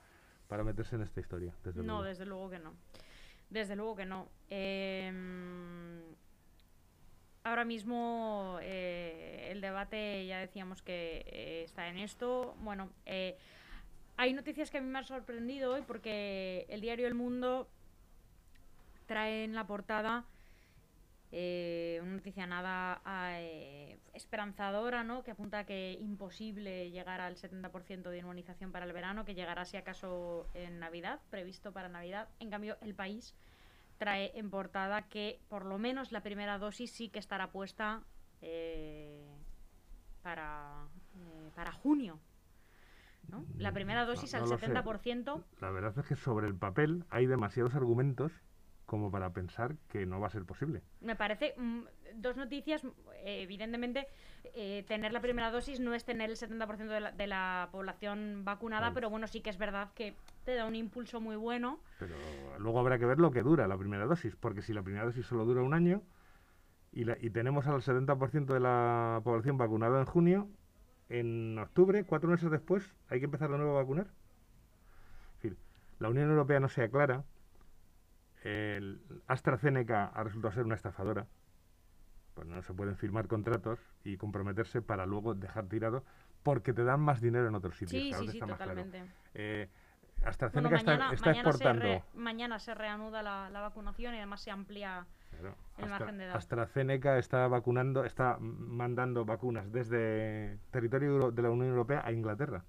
para 0.48 0.62
meterse 0.64 0.96
en 0.96 1.02
esta 1.02 1.20
historia, 1.20 1.54
desde 1.64 1.80
No, 1.80 1.86
luego. 1.94 2.02
desde 2.04 2.26
luego 2.26 2.50
que 2.50 2.58
no. 2.58 2.74
Desde 3.50 3.76
luego 3.76 3.96
que 3.96 4.06
no. 4.06 4.28
Em, 4.50 6.02
ahora 7.44 7.64
mismo 7.64 8.58
eh, 8.62 9.48
el 9.50 9.60
debate 9.60 10.26
ya 10.26 10.38
decíamos 10.38 10.82
que 10.82 11.24
eh, 11.26 11.62
está 11.64 11.88
en 11.88 11.98
esto. 11.98 12.54
Bueno, 12.60 12.90
eh, 13.06 13.36
hay 14.16 14.32
noticias 14.32 14.70
que 14.70 14.78
a 14.78 14.80
mí 14.80 14.88
me 14.88 14.98
han 14.98 15.04
sorprendido 15.04 15.74
hoy 15.74 15.82
porque 15.86 16.66
el 16.68 16.80
diario 16.80 17.06
El 17.06 17.14
Mundo 17.14 17.68
trae 19.06 19.44
en 19.44 19.54
la 19.54 19.66
portada 19.66 20.24
eh, 21.36 21.98
una 22.00 22.12
noticia 22.12 22.46
nada 22.46 23.02
eh, 23.40 23.98
esperanzadora, 24.12 25.02
¿no? 25.02 25.24
Que 25.24 25.32
apunta 25.32 25.58
a 25.58 25.64
que 25.64 25.98
imposible 26.00 26.92
llegar 26.92 27.20
al 27.20 27.34
70% 27.34 28.02
de 28.08 28.18
inmunización 28.18 28.70
para 28.70 28.86
el 28.86 28.92
verano, 28.92 29.24
que 29.24 29.34
llegará 29.34 29.64
si 29.64 29.76
acaso 29.76 30.46
en 30.54 30.78
Navidad, 30.78 31.18
previsto 31.30 31.72
para 31.72 31.88
Navidad. 31.88 32.28
En 32.38 32.50
cambio, 32.50 32.76
el 32.82 32.94
país 32.94 33.34
trae 33.98 34.30
en 34.38 34.48
portada 34.48 35.08
que 35.08 35.40
por 35.48 35.64
lo 35.64 35.76
menos 35.76 36.12
la 36.12 36.22
primera 36.22 36.56
dosis 36.58 36.92
sí 36.92 37.08
que 37.08 37.18
estará 37.18 37.50
puesta 37.50 38.02
eh, 38.40 39.26
para, 40.22 40.86
eh, 41.16 41.50
para 41.56 41.72
junio. 41.72 42.20
¿no? 43.26 43.44
La 43.58 43.72
primera 43.72 44.02
No, 44.02 44.06
dosis 44.06 44.34
no 44.34 44.38
al 44.44 44.50
lo 44.50 44.56
sé. 44.56 44.68
70%. 44.68 45.42
La 45.60 45.70
verdad 45.72 45.98
es 45.98 46.06
que 46.06 46.14
sobre 46.14 46.46
el 46.46 46.54
papel 46.54 47.04
hay 47.10 47.26
demasiados 47.26 47.74
argumentos 47.74 48.30
como 48.94 49.10
para 49.10 49.32
pensar 49.32 49.74
que 49.88 50.06
no 50.06 50.20
va 50.20 50.28
a 50.28 50.30
ser 50.30 50.44
posible. 50.44 50.82
Me 51.00 51.16
parece 51.16 51.52
mm, 51.56 51.80
dos 52.14 52.36
noticias. 52.36 52.84
eh, 53.24 53.42
evidentemente, 53.42 54.06
eh, 54.54 54.84
tener 54.86 55.12
la 55.12 55.20
primera 55.20 55.50
dosis 55.50 55.80
no 55.80 55.94
es 55.94 56.04
tener 56.04 56.30
el 56.30 56.36
70% 56.36 56.94
de 56.94 57.00
la, 57.00 57.10
de 57.10 57.26
la 57.26 57.68
población 57.72 58.44
vacunada, 58.44 58.92
pero 58.94 59.10
bueno, 59.10 59.26
sí 59.26 59.40
que 59.40 59.50
es 59.50 59.58
verdad 59.58 59.90
que 59.94 60.14
te 60.44 60.54
da 60.54 60.64
un 60.66 60.76
impulso 60.76 61.20
muy 61.20 61.34
bueno. 61.34 61.80
Pero 61.98 62.14
luego 62.60 62.78
habrá 62.78 62.98
que 63.00 63.06
ver 63.06 63.18
lo 63.18 63.32
que 63.32 63.42
dura 63.42 63.66
la 63.66 63.76
primera 63.76 64.06
dosis, 64.06 64.36
porque 64.36 64.62
si 64.62 64.72
la 64.72 64.82
primera 64.84 65.04
dosis 65.04 65.26
solo 65.26 65.44
dura 65.44 65.60
un 65.62 65.74
año 65.74 66.02
y, 66.92 67.02
la- 67.04 67.18
y 67.20 67.30
tenemos 67.30 67.66
al 67.66 67.82
70% 67.82 68.54
de 68.54 68.60
la 68.60 69.20
población 69.24 69.58
vacunada 69.58 69.98
en 69.98 70.06
junio, 70.06 70.48
en 71.08 71.58
octubre, 71.58 72.04
cuatro 72.04 72.30
meses 72.30 72.48
después, 72.48 72.94
hay 73.08 73.18
que 73.18 73.24
empezar 73.24 73.50
de 73.50 73.58
nuevo 73.58 73.72
a 73.76 73.82
vacunar. 73.82 74.06
En 75.34 75.40
fin, 75.40 75.58
la 75.98 76.08
Unión 76.10 76.30
Europea 76.30 76.60
no 76.60 76.68
sea 76.68 76.88
clara, 76.88 77.24
el 78.44 79.00
AstraZeneca 79.26 80.06
ha 80.06 80.22
resultado 80.22 80.52
ser 80.52 80.64
una 80.64 80.74
estafadora, 80.74 81.26
pues 82.34 82.46
no 82.46 82.62
se 82.62 82.74
pueden 82.74 82.96
firmar 82.96 83.26
contratos 83.26 83.80
y 84.04 84.16
comprometerse 84.16 84.82
para 84.82 85.06
luego 85.06 85.34
dejar 85.34 85.66
tirado 85.66 86.04
porque 86.42 86.72
te 86.72 86.84
dan 86.84 87.00
más 87.00 87.20
dinero 87.20 87.48
en 87.48 87.54
otros 87.54 87.76
sitios. 87.76 87.90
Sí, 88.02 88.12
sí, 88.12 88.28
sí, 88.28 88.36
está 88.38 88.46
más 88.46 88.56
claro. 88.56 88.72
totalmente. 88.74 89.12
Eh, 89.34 89.68
AstraZeneca 90.24 90.76
está- 90.76 90.90
mañana, 90.92 91.12
está, 91.14 91.30
mañana, 91.30 91.42
se 91.44 91.48
exportando. 91.48 91.84
re- 91.84 92.04
mañana 92.14 92.58
se 92.58 92.74
reanuda 92.74 93.22
la, 93.22 93.50
la 93.50 93.60
vacunación 93.62 94.14
y 94.14 94.18
además 94.18 94.40
se 94.42 94.50
amplía. 94.50 95.06
Claro, 95.30 95.56
el 95.78 95.84
Astra- 95.84 95.98
margen 95.98 96.18
de 96.18 96.24
edad. 96.26 96.36
AstraZeneca 96.36 97.18
está 97.18 97.48
vacunando, 97.48 98.04
está 98.04 98.36
mandando 98.40 99.24
vacunas 99.24 99.72
desde 99.72 100.58
territorio 100.70 101.30
de 101.32 101.42
la 101.42 101.50
Unión 101.50 101.68
Europea 101.70 102.02
a 102.04 102.12
Inglaterra. 102.12 102.64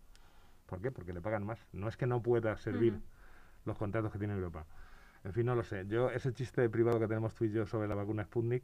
¿Por 0.66 0.82
qué? 0.82 0.90
Porque 0.92 1.14
le 1.14 1.22
pagan 1.22 1.46
más. 1.46 1.60
No 1.74 1.88
es 1.88 1.96
que 1.98 2.08
no 2.08 2.22
pueda 2.24 2.58
servir 2.58 3.00
los 3.66 3.78
contratos 3.78 4.12
que 4.12 4.18
tiene 4.20 4.34
Europa. 4.34 4.66
En 5.26 5.34
fin, 5.34 5.46
no 5.46 5.56
lo 5.56 5.64
sé. 5.64 5.86
Yo, 5.88 6.10
ese 6.12 6.32
chiste 6.34 6.70
privado 6.70 7.00
que 7.00 7.08
tenemos 7.08 7.34
tú 7.34 7.46
y 7.46 7.52
yo 7.52 7.66
sobre 7.66 7.88
la 7.88 7.96
vacuna 7.96 8.24
Sputnik, 8.24 8.64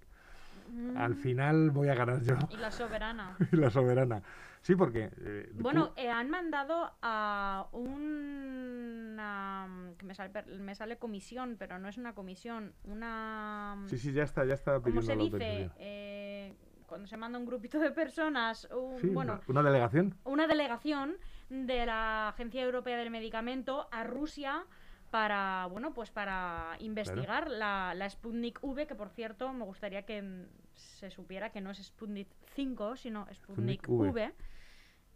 al 0.96 1.14
Mm, 1.14 1.18
final 1.18 1.72
voy 1.72 1.90
a 1.90 1.96
ganar 1.96 2.22
yo 2.22 2.36
Y 2.50 2.58
la 2.58 2.72
soberana. 2.72 3.36
y 3.52 3.56
la 3.58 3.70
soberana. 3.70 4.22
Sí, 4.62 4.76
porque... 4.76 5.10
eh, 5.18 5.50
Bueno, 5.56 5.92
eh, 5.96 6.10
han 6.10 6.30
mandado 6.30 6.92
a 7.02 7.68
una... 7.72 9.68
que 9.98 10.06
me 10.06 10.14
sale, 10.14 10.32
me 10.60 10.76
sale 10.76 10.98
comisión, 10.98 11.56
pero 11.58 11.80
no 11.80 11.90
es 11.90 11.98
una 11.98 12.14
comisión, 12.14 12.74
una... 12.84 13.76
sí, 13.88 13.98
sí, 13.98 14.12
ya 14.14 14.24
está, 14.24 14.46
ya 14.46 14.54
está 14.54 14.80
¿Cómo 14.82 15.02
pidiendo 15.02 15.08
se 15.12 15.16
la 15.16 15.24
dice? 15.24 15.70
Eh, 15.80 16.54
cuando 16.86 17.08
se 17.08 17.18
manda 17.18 17.40
un 17.40 17.46
grupito 17.46 17.80
de 17.80 17.92
personas, 17.92 18.68
un- 18.72 19.00
Sí, 19.00 19.08
bueno, 19.10 19.34
una, 19.48 19.62
una 19.62 19.64
delegación. 19.64 20.16
una 20.26 20.46
delegación 20.48 21.16
de 21.50 21.86
la 21.86 22.30
Agencia 22.30 22.64
Europea 22.64 22.98
del 22.98 23.10
Medicamento 23.12 23.88
a 23.92 24.04
Rusia 24.04 24.64
para, 25.12 25.68
bueno, 25.70 25.94
pues 25.94 26.10
para 26.10 26.76
investigar 26.80 27.50
la, 27.50 27.94
la 27.96 28.10
Sputnik 28.10 28.60
V, 28.64 28.88
que 28.88 28.96
por 28.96 29.10
cierto 29.10 29.52
me 29.54 29.66
gustaría 29.66 30.04
que 30.06 30.46
se 30.74 31.12
supiera 31.12 31.52
que 31.52 31.62
no 31.62 31.70
es 31.70 31.78
Sputnik 31.84 32.30
5, 32.56 32.96
sino 32.96 33.28
Sputnik, 33.34 33.84
Sputnik 33.84 33.90
V. 33.90 34.10
V. 34.12 34.34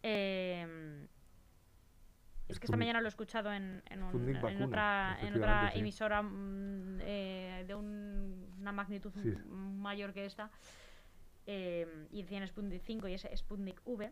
Eh, 0.03 1.07
es 2.47 2.59
que 2.59 2.65
esta 2.67 2.77
mañana 2.77 3.01
lo 3.01 3.07
he 3.07 3.09
escuchado 3.09 3.51
en, 3.51 3.81
en, 3.89 4.03
un- 4.03 4.09
Sputnik 4.09 4.35
en 4.35 4.41
vacuna, 4.41 4.65
otra, 4.67 5.17
en 5.21 5.35
otra 5.35 5.69
efectivamente, 5.69 5.73
sí. 5.73 5.79
emisora 5.79 6.21
mm, 6.21 6.97
eh, 7.01 7.63
de 7.67 7.75
un- 7.75 8.53
una 8.59 8.71
magnitud 8.71 9.11
Sí. 9.23 9.33
mayor 9.49 10.13
que 10.13 10.25
esta. 10.25 10.51
eh, 11.47 12.07
y 12.11 12.21
decían 12.23 12.45
Sputnik 12.47 12.81
5 12.83 13.07
y 13.07 13.13
es 13.13 13.27
Sputnik 13.35 13.81
V. 13.85 14.11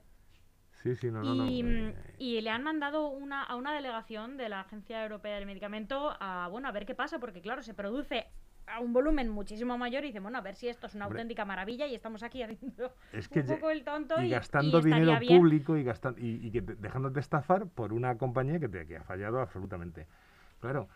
Sí, 0.84 0.96
sí, 0.98 1.10
no, 1.10 1.24
no, 1.24 1.34
no. 1.34 1.46
Y, 1.46 1.94
y 2.18 2.42
le 2.42 2.50
han 2.50 2.62
mandado 2.64 3.08
una, 3.08 3.42
a 3.44 3.56
una 3.56 3.74
delegación 3.74 4.36
de 4.36 4.50
la 4.50 4.60
Agencia 4.62 5.02
Europea 5.04 5.36
del 5.36 5.46
Medicamento 5.46 6.16
a, 6.20 6.50
bueno, 6.52 6.68
a 6.68 6.72
ver 6.74 6.86
qué 6.86 6.94
pasa, 6.94 7.20
porque 7.20 7.42
claro, 7.42 7.62
se 7.64 7.74
produce 7.74 8.26
a 8.68 8.80
un 8.80 8.92
volumen 8.94 9.30
muchísimo 9.30 9.78
mayor 9.78 10.04
y 10.04 10.08
dicen, 10.08 10.24
bueno, 10.24 10.38
a 10.38 10.42
ver 10.42 10.56
si 10.56 10.68
esto 10.68 10.88
es 10.88 10.96
una 10.96 11.06
Hombre. 11.06 11.20
auténtica 11.20 11.46
maravilla 11.46 11.88
y 11.88 11.96
estamos 11.96 12.22
aquí 12.24 12.44
haciendo 12.44 12.94
Es 13.14 13.28
que 13.30 13.40
un 13.42 13.46
poco 13.48 13.70
el 13.70 13.84
tonto 13.84 14.22
y, 14.22 14.30
gastando 14.30 14.82
dinero 14.82 15.18
público 15.26 15.78
y 15.78 15.84
gastando 15.84 16.20
y, 16.20 16.46
y 16.48 16.52
que 16.52 16.62
te- 16.62 16.76
dejándote 16.76 17.20
estafar 17.22 17.68
por 17.68 17.94
una 17.94 18.18
compañía 18.18 18.60
que 18.60 18.68
te 18.70 18.86
que 18.86 18.98
ha 18.98 19.04
fallado 19.04 19.40
absolutamente. 19.40 20.08
Claro. 20.60 20.90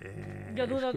Eh, 0.00 0.52
Yo 0.54 0.64
es 0.64 0.70
dudo, 0.70 0.92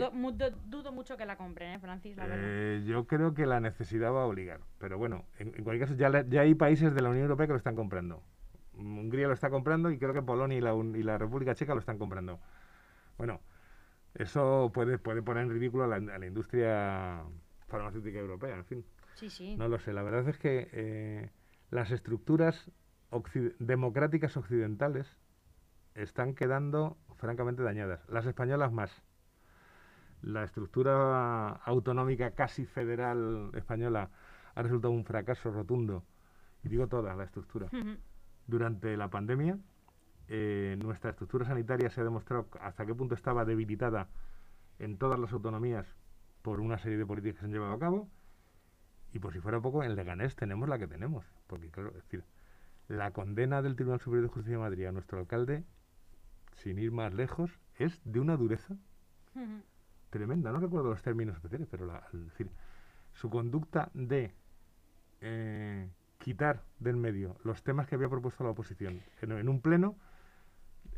que, 0.84 0.92
mucho 0.92 1.18
que 1.18 1.26
la 1.26 1.36
compren, 1.38 1.72
¿eh, 1.72 1.80
Francis? 1.80 2.16
La 2.18 2.26
verdad. 2.26 2.40
eh, 2.42 2.84
yo 2.86 3.06
creo 3.08 3.34
que 3.34 3.46
la 3.46 3.60
necesidad 3.60 4.12
va 4.12 4.24
a 4.24 4.26
obligar. 4.26 4.62
Pero 4.78 4.98
bueno, 4.98 5.26
en, 5.38 5.50
en 5.56 5.64
cualquier 5.64 5.88
caso 5.88 5.96
ya, 5.98 6.42
hay 6.42 6.56
países 6.56 6.94
de 6.94 7.02
la 7.02 7.10
Unión 7.10 7.24
Europea 7.24 7.48
que 7.48 7.54
lo 7.54 7.58
están 7.58 7.76
comprando. 7.76 8.24
Mm, 8.74 9.00
Hungría 9.00 9.28
lo 9.28 9.34
está 9.34 9.50
comprando 9.50 9.92
y 9.92 9.98
creo 9.98 10.14
que 10.14 10.22
Polonia 10.22 10.58
y 10.58 10.62
la, 10.62 10.74
y 10.74 11.04
la 11.04 11.18
República 11.18 11.56
Checa 11.56 11.74
lo 11.74 11.80
están 11.80 11.98
comprando. 11.98 12.40
Bueno, 13.18 13.42
eso 14.16 14.72
puede, 14.74 14.98
puede 14.98 15.22
poner 15.22 15.44
en 15.44 15.50
ridículo 15.52 15.84
a 15.84 15.88
la, 15.88 15.96
a 15.98 16.18
la 16.18 16.26
industria 16.26 17.24
farmacéutica 17.68 18.20
europea, 18.20 18.56
en 18.56 18.66
fin. 18.66 18.86
Sí, 19.16 19.30
sí. 19.30 19.56
No 19.58 19.68
lo 19.68 19.80
sé, 19.80 19.92
la 19.94 20.02
verdad 20.04 20.28
es 20.30 20.38
que 20.38 20.70
eh, 20.72 21.30
las 21.72 21.92
estructuras 21.92 22.72
democráticas 23.60 24.38
occidentales 24.38 25.18
están 25.96 26.34
quedando 26.34 26.98
francamente 27.16 27.64
dañadas. 27.64 28.08
Las 28.10 28.26
españolas 28.26 28.72
más. 28.72 28.92
La 30.22 30.44
estructura 30.44 31.50
autonómica 31.64 32.32
casi 32.32 32.66
federal 32.66 33.52
española 33.56 34.10
ha 34.56 34.62
resultado 34.62 34.94
un 34.94 35.06
fracaso 35.06 35.52
rotundo. 35.52 36.04
Y 36.64 36.70
digo 36.70 36.88
toda 36.88 37.16
la 37.16 37.24
estructura. 37.24 37.70
Durante 38.48 38.98
la 38.98 39.10
pandemia, 39.10 39.58
eh, 40.28 40.78
nuestra 40.82 41.12
estructura 41.12 41.46
sanitaria 41.46 41.90
se 41.90 42.02
ha 42.02 42.04
demostrado 42.04 42.48
hasta 42.60 42.86
qué 42.86 42.94
punto 42.94 43.16
estaba 43.16 43.46
debilitada 43.46 44.10
en 44.78 44.98
todas 44.98 45.20
las 45.20 45.32
autonomías 45.32 45.88
por 46.42 46.60
una 46.60 46.78
serie 46.78 46.98
de 46.98 47.06
políticas 47.06 47.36
que 47.36 47.40
se 47.42 47.46
han 47.46 47.52
llevado 47.54 47.74
a 47.74 47.80
cabo. 47.80 48.10
Y 49.14 49.20
por 49.20 49.34
si 49.34 49.40
fuera 49.40 49.60
poco, 49.60 49.84
en 49.84 49.96
Leganés 49.96 50.36
tenemos 50.36 50.70
la 50.70 50.78
que 50.78 50.88
tenemos. 50.88 51.26
Porque, 51.48 51.70
claro, 51.70 51.90
es 51.90 52.04
decir, 52.04 52.24
la 52.88 53.12
condena 53.12 53.62
del 53.62 53.76
Tribunal 53.76 54.00
Superior 54.00 54.28
de 54.28 54.34
Justicia 54.34 54.58
de 54.58 54.64
Madrid 54.64 54.86
a 54.86 54.92
nuestro 54.92 55.20
alcalde, 55.20 55.64
sin 56.62 56.80
ir 56.80 56.92
más 56.92 57.14
lejos, 57.14 57.52
es 57.78 58.02
de 58.04 58.20
una 58.20 58.38
dureza 58.38 58.76
tremenda. 60.10 60.52
No 60.52 60.60
recuerdo 60.60 60.90
los 60.90 61.02
términos 61.02 61.36
especiales, 61.36 61.68
pero 61.70 61.86
la, 61.86 62.04
es 62.14 62.26
decir, 62.26 62.50
su 63.14 63.30
conducta 63.30 63.90
de 63.94 64.34
eh, 65.22 65.90
quitar 66.18 66.64
del 66.80 66.98
medio 66.98 67.38
los 67.44 67.64
temas 67.64 67.88
que 67.88 67.96
había 67.96 68.10
propuesto 68.10 68.44
la 68.44 68.52
oposición 68.52 69.02
en, 69.22 69.32
en 69.32 69.50
un 69.50 69.62
pleno 69.62 69.96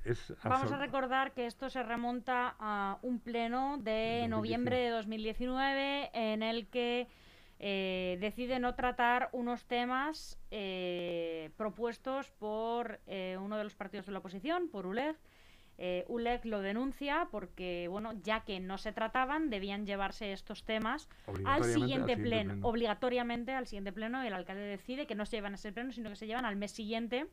es 0.03 0.33
Vamos 0.43 0.71
a 0.71 0.77
recordar 0.77 1.31
que 1.33 1.45
esto 1.45 1.69
se 1.69 1.83
remonta 1.83 2.55
a 2.59 2.97
un 3.03 3.19
pleno 3.19 3.77
de 3.77 4.21
2019. 4.21 4.27
noviembre 4.29 4.77
de 4.77 4.89
2019 4.89 6.09
en 6.13 6.41
el 6.41 6.67
que 6.67 7.07
eh, 7.59 8.17
decide 8.19 8.59
no 8.59 8.73
tratar 8.73 9.29
unos 9.33 9.65
temas 9.65 10.39
eh, 10.49 11.51
propuestos 11.57 12.31
por 12.31 12.99
eh, 13.05 13.37
uno 13.39 13.57
de 13.57 13.63
los 13.63 13.75
partidos 13.75 14.07
de 14.07 14.13
la 14.13 14.19
oposición, 14.19 14.69
por 14.69 14.87
ULEG. 14.87 15.15
Eh, 15.77 16.05
ULEG 16.07 16.45
lo 16.45 16.61
denuncia 16.61 17.27
porque, 17.31 17.87
bueno, 17.89 18.13
ya 18.21 18.41
que 18.41 18.59
no 18.59 18.77
se 18.77 18.91
trataban, 18.91 19.49
debían 19.49 19.85
llevarse 19.85 20.31
estos 20.31 20.63
temas 20.63 21.09
al 21.45 21.63
siguiente, 21.63 22.17
pleno, 22.17 22.53
pleno. 22.53 22.67
obligatoriamente 22.67 23.53
al 23.53 23.65
siguiente 23.65 23.91
pleno. 23.91 24.23
y 24.23 24.27
El 24.27 24.33
alcalde 24.33 24.61
decide 24.61 25.07
que 25.07 25.15
no 25.15 25.25
se 25.25 25.37
llevan 25.37 25.53
a 25.53 25.55
ese 25.55 25.71
pleno, 25.71 25.91
sino 25.91 26.09
que 26.09 26.15
se 26.15 26.27
llevan 26.27 26.45
al 26.45 26.55
mes 26.55 26.71
siguiente 26.71 27.27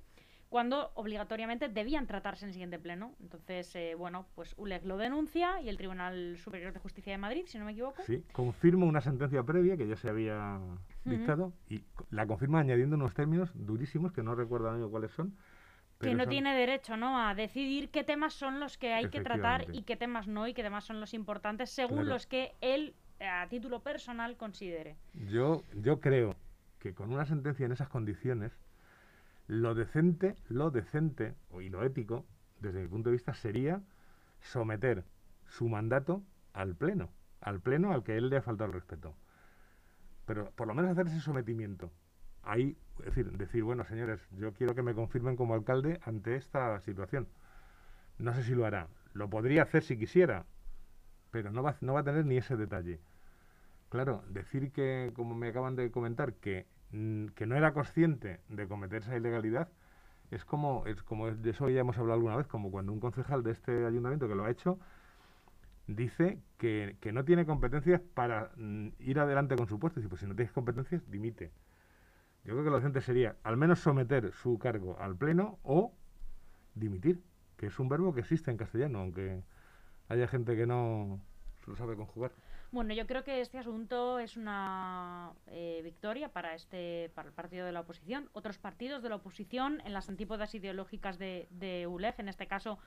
cuando 0.49 0.90
obligatoriamente 0.95 1.68
debían 1.68 2.07
tratarse 2.07 2.45
en 2.45 2.49
el 2.49 2.52
siguiente 2.54 2.78
pleno. 2.78 3.14
Entonces, 3.21 3.75
eh, 3.76 3.95
bueno, 3.97 4.26
pues 4.35 4.54
ULEG 4.57 4.85
lo 4.87 4.97
denuncia 4.97 5.61
y 5.61 5.68
el 5.68 5.76
Tribunal 5.76 6.38
Superior 6.38 6.73
de 6.73 6.80
Justicia 6.80 7.12
de 7.12 7.18
Madrid, 7.18 7.45
si 7.47 7.59
no 7.59 7.66
me 7.66 7.73
equivoco. 7.73 8.02
Sí, 8.04 8.25
confirma 8.33 8.87
una 8.87 9.00
sentencia 9.00 9.42
previa 9.42 9.76
que 9.76 9.87
ya 9.87 9.97
se 9.97 10.09
había 10.09 10.59
dictado 11.04 11.52
y 11.68 11.83
la 12.11 12.26
confirma 12.26 12.61
añadiendo 12.61 12.97
unos 12.97 13.14
términos 13.14 13.50
durísimos 13.54 14.12
que 14.12 14.23
no 14.23 14.35
recuerdo 14.35 14.90
cuáles 14.90 15.11
son. 15.12 15.37
Que 16.00 16.14
no 16.14 16.25
son- 16.25 16.31
tiene 16.31 16.55
derecho 16.55 16.97
¿no? 16.97 17.19
a 17.19 17.35
decidir 17.35 17.90
qué 17.90 18.05
temas 18.05 18.35
son 18.35 18.61
los 18.61 18.78
que 18.78 18.93
hay 18.93 19.09
que 19.11 19.21
tratar 19.21 19.67
y 19.75 19.83
qué 19.83 19.97
temas 19.97 20.28
no 20.28 20.47
y 20.47 20.55
qué 20.55 20.62
temas 20.62 20.85
son 20.85 21.00
los 21.00 21.12
importantes 21.14 21.71
según 21.71 21.99
Claro. 21.99 22.11
los 22.14 22.26
que 22.26 22.55
él 22.61 22.95
a 23.21 23.49
título 23.49 23.81
personal 23.81 24.37
considere. 24.37 24.97
Yo, 25.14 25.62
yo 25.75 26.00
creo 26.00 26.37
que 26.78 26.95
con 26.95 27.12
una 27.12 27.25
sentencia 27.25 27.67
en 27.67 27.73
esas 27.73 27.88
condiciones, 27.88 28.52
lo 29.49 29.75
decente, 29.75 30.37
lo 30.49 30.71
decente 30.71 31.35
y 31.61 31.69
lo 31.69 31.83
ético, 31.83 32.25
desde 32.61 32.81
mi 32.81 32.87
punto 32.88 33.09
de 33.09 33.14
vista, 33.14 33.35
sería 33.35 33.81
someter 34.40 35.05
su 35.49 35.69
mandato 35.69 36.23
al 36.52 36.76
Pleno, 36.76 37.09
al 37.40 37.61
Pleno 37.61 37.93
al 37.93 38.05
que 38.05 38.17
él 38.17 38.28
le 38.31 38.37
ha 38.37 38.43
faltado 38.43 38.69
el 38.69 38.75
respeto. 38.75 39.17
Pero 40.26 40.50
por 40.52 40.69
lo 40.69 40.75
menos 40.75 40.93
hacer 40.93 41.07
ese 41.09 41.21
sometimiento. 41.21 41.90
Ahí, 42.49 42.78
es 43.00 43.05
decir, 43.05 43.31
decir, 43.33 43.62
bueno, 43.62 43.85
señores, 43.85 44.26
yo 44.38 44.55
quiero 44.55 44.75
que 44.75 44.83
me 44.83 44.95
confirmen 44.95 45.37
como 45.37 45.52
alcalde 45.52 46.00
ante 46.02 46.35
esta 46.35 46.81
situación. 46.81 47.28
No 48.19 48.33
sé 48.35 48.43
si 48.43 48.55
lo 48.55 48.64
hará. 48.64 48.88
Lo 49.12 49.28
podría 49.28 49.62
hacer 49.64 49.83
si 49.83 49.99
quisiera, 49.99 50.47
pero 51.31 51.50
no 51.52 51.62
va, 51.62 51.76
no 51.83 51.93
va 51.93 52.00
a 52.00 52.05
tener 52.05 52.25
ni 52.25 52.38
ese 52.38 52.57
detalle. 52.57 53.00
Claro, 53.90 54.25
decir 54.31 54.73
que, 54.73 55.12
como 55.14 55.35
me 55.35 55.49
acaban 55.49 55.76
de 55.76 55.90
comentar, 55.90 56.35
que, 56.35 56.67
mm, 56.93 57.28
que 57.28 57.47
no 57.47 57.55
era 57.55 57.75
consciente 57.75 58.40
de 58.49 58.67
cometer 58.67 59.02
esa 59.02 59.17
ilegalidad, 59.17 59.69
es 60.31 60.45
como, 60.47 60.87
es 60.87 61.02
como 61.02 61.31
de 61.31 61.50
eso 61.50 61.69
ya 61.69 61.81
hemos 61.81 61.99
hablado 61.99 62.14
alguna 62.14 62.37
vez, 62.37 62.47
como 62.47 62.71
cuando 62.71 62.93
un 62.93 63.00
concejal 63.00 63.43
de 63.43 63.52
este 63.52 63.87
ayuntamiento 63.87 64.28
que 64.28 64.35
lo 64.35 64.45
ha 64.45 64.50
hecho 64.50 64.78
dice 65.87 66.38
que, 66.59 66.97
que 67.00 67.12
no 67.12 67.25
tiene 67.25 67.47
competencias 67.47 68.00
para 68.14 68.52
mm, 68.57 68.88
ir 69.00 69.19
adelante 69.21 69.57
con 69.57 69.69
su 69.69 69.78
puesto. 69.78 70.00
Dice, 70.00 70.09
pues 70.09 70.21
si 70.21 70.26
no 70.26 70.35
tienes 70.35 70.52
competencias, 70.52 71.02
dimite. 71.11 71.50
Yo 72.45 72.52
creo 72.52 72.64
que 72.64 72.71
lo 72.71 72.76
decente 72.76 73.00
sería 73.00 73.37
al 73.42 73.57
menos 73.57 73.80
someter 73.80 74.33
su 74.33 74.59
cargo 74.59 74.97
al 75.00 75.16
pleno 75.16 75.59
o 75.62 75.92
dimitir, 76.75 77.23
que 77.57 77.66
es 77.66 77.78
un 77.78 77.88
verbo 77.88 78.14
que 78.14 78.21
existe 78.21 78.50
en 78.50 78.57
castellano, 78.57 79.00
aunque 79.00 79.42
haya 80.09 80.26
gente 80.28 80.57
que 80.57 80.66
no 80.66 81.21
lo 81.66 81.76
sabe 81.76 81.97
conjugar. 81.97 82.33
Bueno, 82.71 82.92
yo 82.92 83.07
creo 83.07 83.25
que 83.25 83.40
este 83.40 83.57
asunto 83.59 84.18
es 84.18 84.37
una 84.37 85.33
eh, 85.47 85.80
victoria 85.83 86.28
para 86.28 86.54
este 86.54 87.11
para 87.14 87.28
el 87.28 87.35
partido 87.35 87.64
de 87.64 87.73
la 87.73 87.80
oposición. 87.80 88.28
Otros 88.35 88.59
partidos 88.59 89.02
de 89.02 89.09
la 89.09 89.16
oposición, 89.16 89.80
en 89.87 89.95
las 89.95 90.11
antípodas 90.11 90.54
ideológicas 90.54 91.18
de, 91.18 91.49
de 91.50 91.87
ULEG, 91.87 92.16
en 92.18 92.28
este 92.28 92.47
caso 92.47 92.78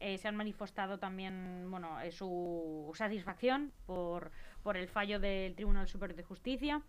eh, 0.00 0.16
se 0.16 0.28
han 0.28 0.36
manifestado 0.36 0.98
también 0.98 1.66
bueno, 1.70 2.00
eh, 2.00 2.10
su 2.10 2.90
satisfacción 2.94 3.72
por, 3.84 4.30
por 4.62 4.78
el 4.78 4.88
fallo 4.88 5.20
del 5.20 5.54
Tribunal 5.54 5.88
Superior 5.88 6.16
de 6.16 6.22
Justicia. 6.22 6.82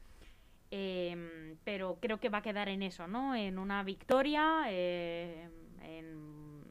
Em, 0.71 1.55
pero 1.63 1.97
creo 1.99 2.19
que 2.19 2.29
va 2.29 2.39
a 2.39 2.41
quedar 2.41 2.69
en 2.69 2.83
eso, 2.83 3.07
¿no? 3.07 3.35
En 3.35 3.57
una 3.57 3.81
victoria, 3.83 4.63
em, 4.67 5.49
en 5.81 6.15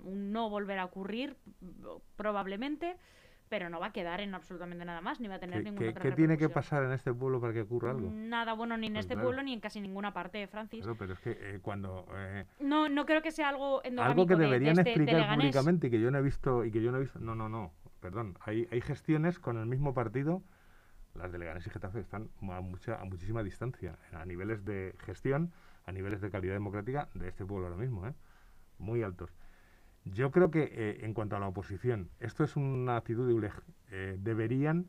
un 0.05 0.33
no 0.33 0.49
volver 0.51 0.79
a 0.79 0.85
ocurrir, 0.85 1.37
probablemente, 2.17 2.97
pero 3.49 3.71
no 3.71 3.81
va 3.81 3.87
a 3.87 3.93
quedar 3.93 4.21
en 4.21 4.35
absolutamente 4.35 4.85
nada 4.85 5.01
más, 5.01 5.21
ni 5.21 5.27
va 5.29 5.37
a 5.37 5.39
tener 5.39 5.59
¿Qué, 5.59 5.65
ninguna 5.65 5.81
qué- 5.87 5.91
otra 5.91 6.03
qué 6.03 6.13
tiene 6.13 6.37
que 6.37 6.49
pasar 6.49 6.85
en 6.85 6.93
este 6.93 7.13
pueblo 7.15 7.41
para 7.41 7.53
que 7.55 7.63
ocurra 7.63 7.91
algo? 7.93 8.11
Nada 8.13 8.53
bueno 8.53 8.77
ni 8.77 8.87
en 8.89 8.93
Pues 8.93 9.05
este 9.07 9.15
claro. 9.15 9.29
pueblo 9.29 9.43
ni 9.43 9.55
en 9.55 9.61
casi 9.61 9.81
ninguna 9.81 10.13
parte, 10.13 10.47
Francis. 10.49 10.83
Claro, 10.85 10.97
pero 10.99 11.15
es 11.15 11.21
que 11.21 11.31
eh, 11.33 11.59
cuando 11.63 12.07
eh, 12.15 12.45
No, 12.61 12.89
no 12.89 13.07
creo 13.07 13.23
que 13.23 13.33
sea 13.33 13.49
algo 13.49 13.81
algo 13.83 14.27
que 14.27 14.35
de- 14.35 14.41
de 14.41 14.45
deberían 14.45 14.73
este- 14.79 14.85
de 14.85 14.91
explicar 14.91 15.15
Leganés. 15.23 15.39
públicamente 15.39 15.87
y 15.87 15.91
que 15.91 16.01
yo 16.01 16.11
no 16.11 16.19
he 16.19 16.23
visto 16.23 16.65
y 16.65 16.71
que 16.71 16.83
yo 16.83 16.93
no 16.93 16.99
he 16.99 17.01
visto 17.01 17.19
no 17.21 17.35
no 17.35 17.49
no 17.49 17.73
perdón 18.01 18.37
hay, 18.43 18.69
hay 18.71 18.81
gestiones 18.83 19.39
con 19.41 19.57
el 19.57 19.67
mismo 19.67 19.95
partido 19.95 20.43
las 21.19 21.33
de 21.33 21.39
Leganés 21.39 21.67
y 21.67 21.71
Getafe 21.71 22.01
están 22.01 22.29
a 22.43 22.61
mucha 22.61 23.01
a 23.01 23.05
muchísima 23.05 23.43
distancia 23.43 23.99
a 24.13 24.25
niveles 24.25 24.65
de 24.65 24.95
gestión 25.05 25.53
a 25.87 25.93
niveles 25.93 26.21
de 26.21 26.31
calidad 26.31 26.55
democrática 26.55 27.09
de 27.15 27.29
este 27.29 27.45
pueblo 27.45 27.67
ahora 27.67 27.79
mismo 27.79 28.07
¿eh? 28.07 28.15
muy 28.79 29.03
altos 29.03 29.31
yo 30.05 30.31
creo 30.31 30.51
que 30.51 30.63
eh, 30.73 31.05
en 31.05 31.13
cuanto 31.15 31.37
a 31.37 31.41
la 31.41 31.49
oposición 31.49 32.11
esto 32.21 32.45
es 32.45 32.57
una 32.57 32.97
actitud 32.97 33.29
de 33.29 33.51
Eh, 33.91 34.17
deberían 34.21 34.87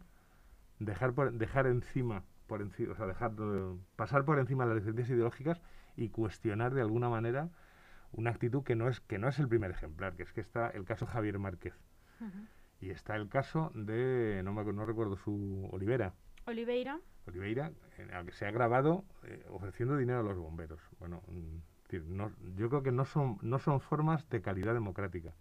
dejar 0.80 1.14
por- 1.14 1.32
dejar 1.32 1.68
encima 1.68 2.24
por 2.48 2.62
encima 2.62 2.92
o 2.92 2.96
sea 2.96 3.06
dejar 3.06 3.32
eh, 3.40 3.76
pasar 3.96 4.26
por 4.26 4.40
encima 4.40 4.66
las 4.66 4.76
diferencias 4.76 5.10
ideológicas 5.10 5.62
y 5.96 6.10
cuestionar 6.10 6.74
de 6.74 6.82
alguna 6.82 7.10
manera 7.10 7.50
una 8.12 8.32
actitud 8.32 8.64
que 8.64 8.76
no 8.76 8.90
es 8.90 9.00
que 9.02 9.18
no 9.20 9.28
es 9.28 9.40
el 9.40 9.48
primer 9.48 9.72
ejemplar, 9.72 10.16
que 10.16 10.24
es 10.24 10.34
que 10.34 10.42
está 10.42 10.70
el 10.70 10.84
caso 10.84 11.06
Javier 11.06 11.38
Márquez 11.40 11.74
Ujú. 12.20 12.40
Y 12.82 12.90
está 12.92 13.16
el 13.16 13.28
caso 13.30 13.72
de 13.76 14.42
no 14.44 14.54
me 14.54 14.64
no 14.72 14.86
recuerdo 14.86 15.18
su 15.18 15.68
Olivera, 15.72 16.14
Oliveira. 16.46 17.00
Oliveira, 17.28 17.72
el 17.98 18.26
que 18.26 18.32
se 18.32 18.46
ha 18.48 18.52
grabado 18.52 19.04
eh, 19.24 19.46
ofreciendo 19.50 19.98
dinero 19.98 20.20
a 20.20 20.24
los 20.24 20.38
bomberos. 20.38 20.80
Bueno, 21.00 21.22
mm, 21.28 21.58
es 21.58 21.84
decir, 21.84 22.04
no- 22.06 22.32
yo 22.56 22.70
creo 22.70 22.82
que 22.84 22.92
no 22.92 23.06
son 23.06 23.38
no 23.42 23.60
son 23.60 23.82
formas 23.82 24.28
de 24.30 24.42
calidad 24.42 24.74
democrática. 24.74 25.34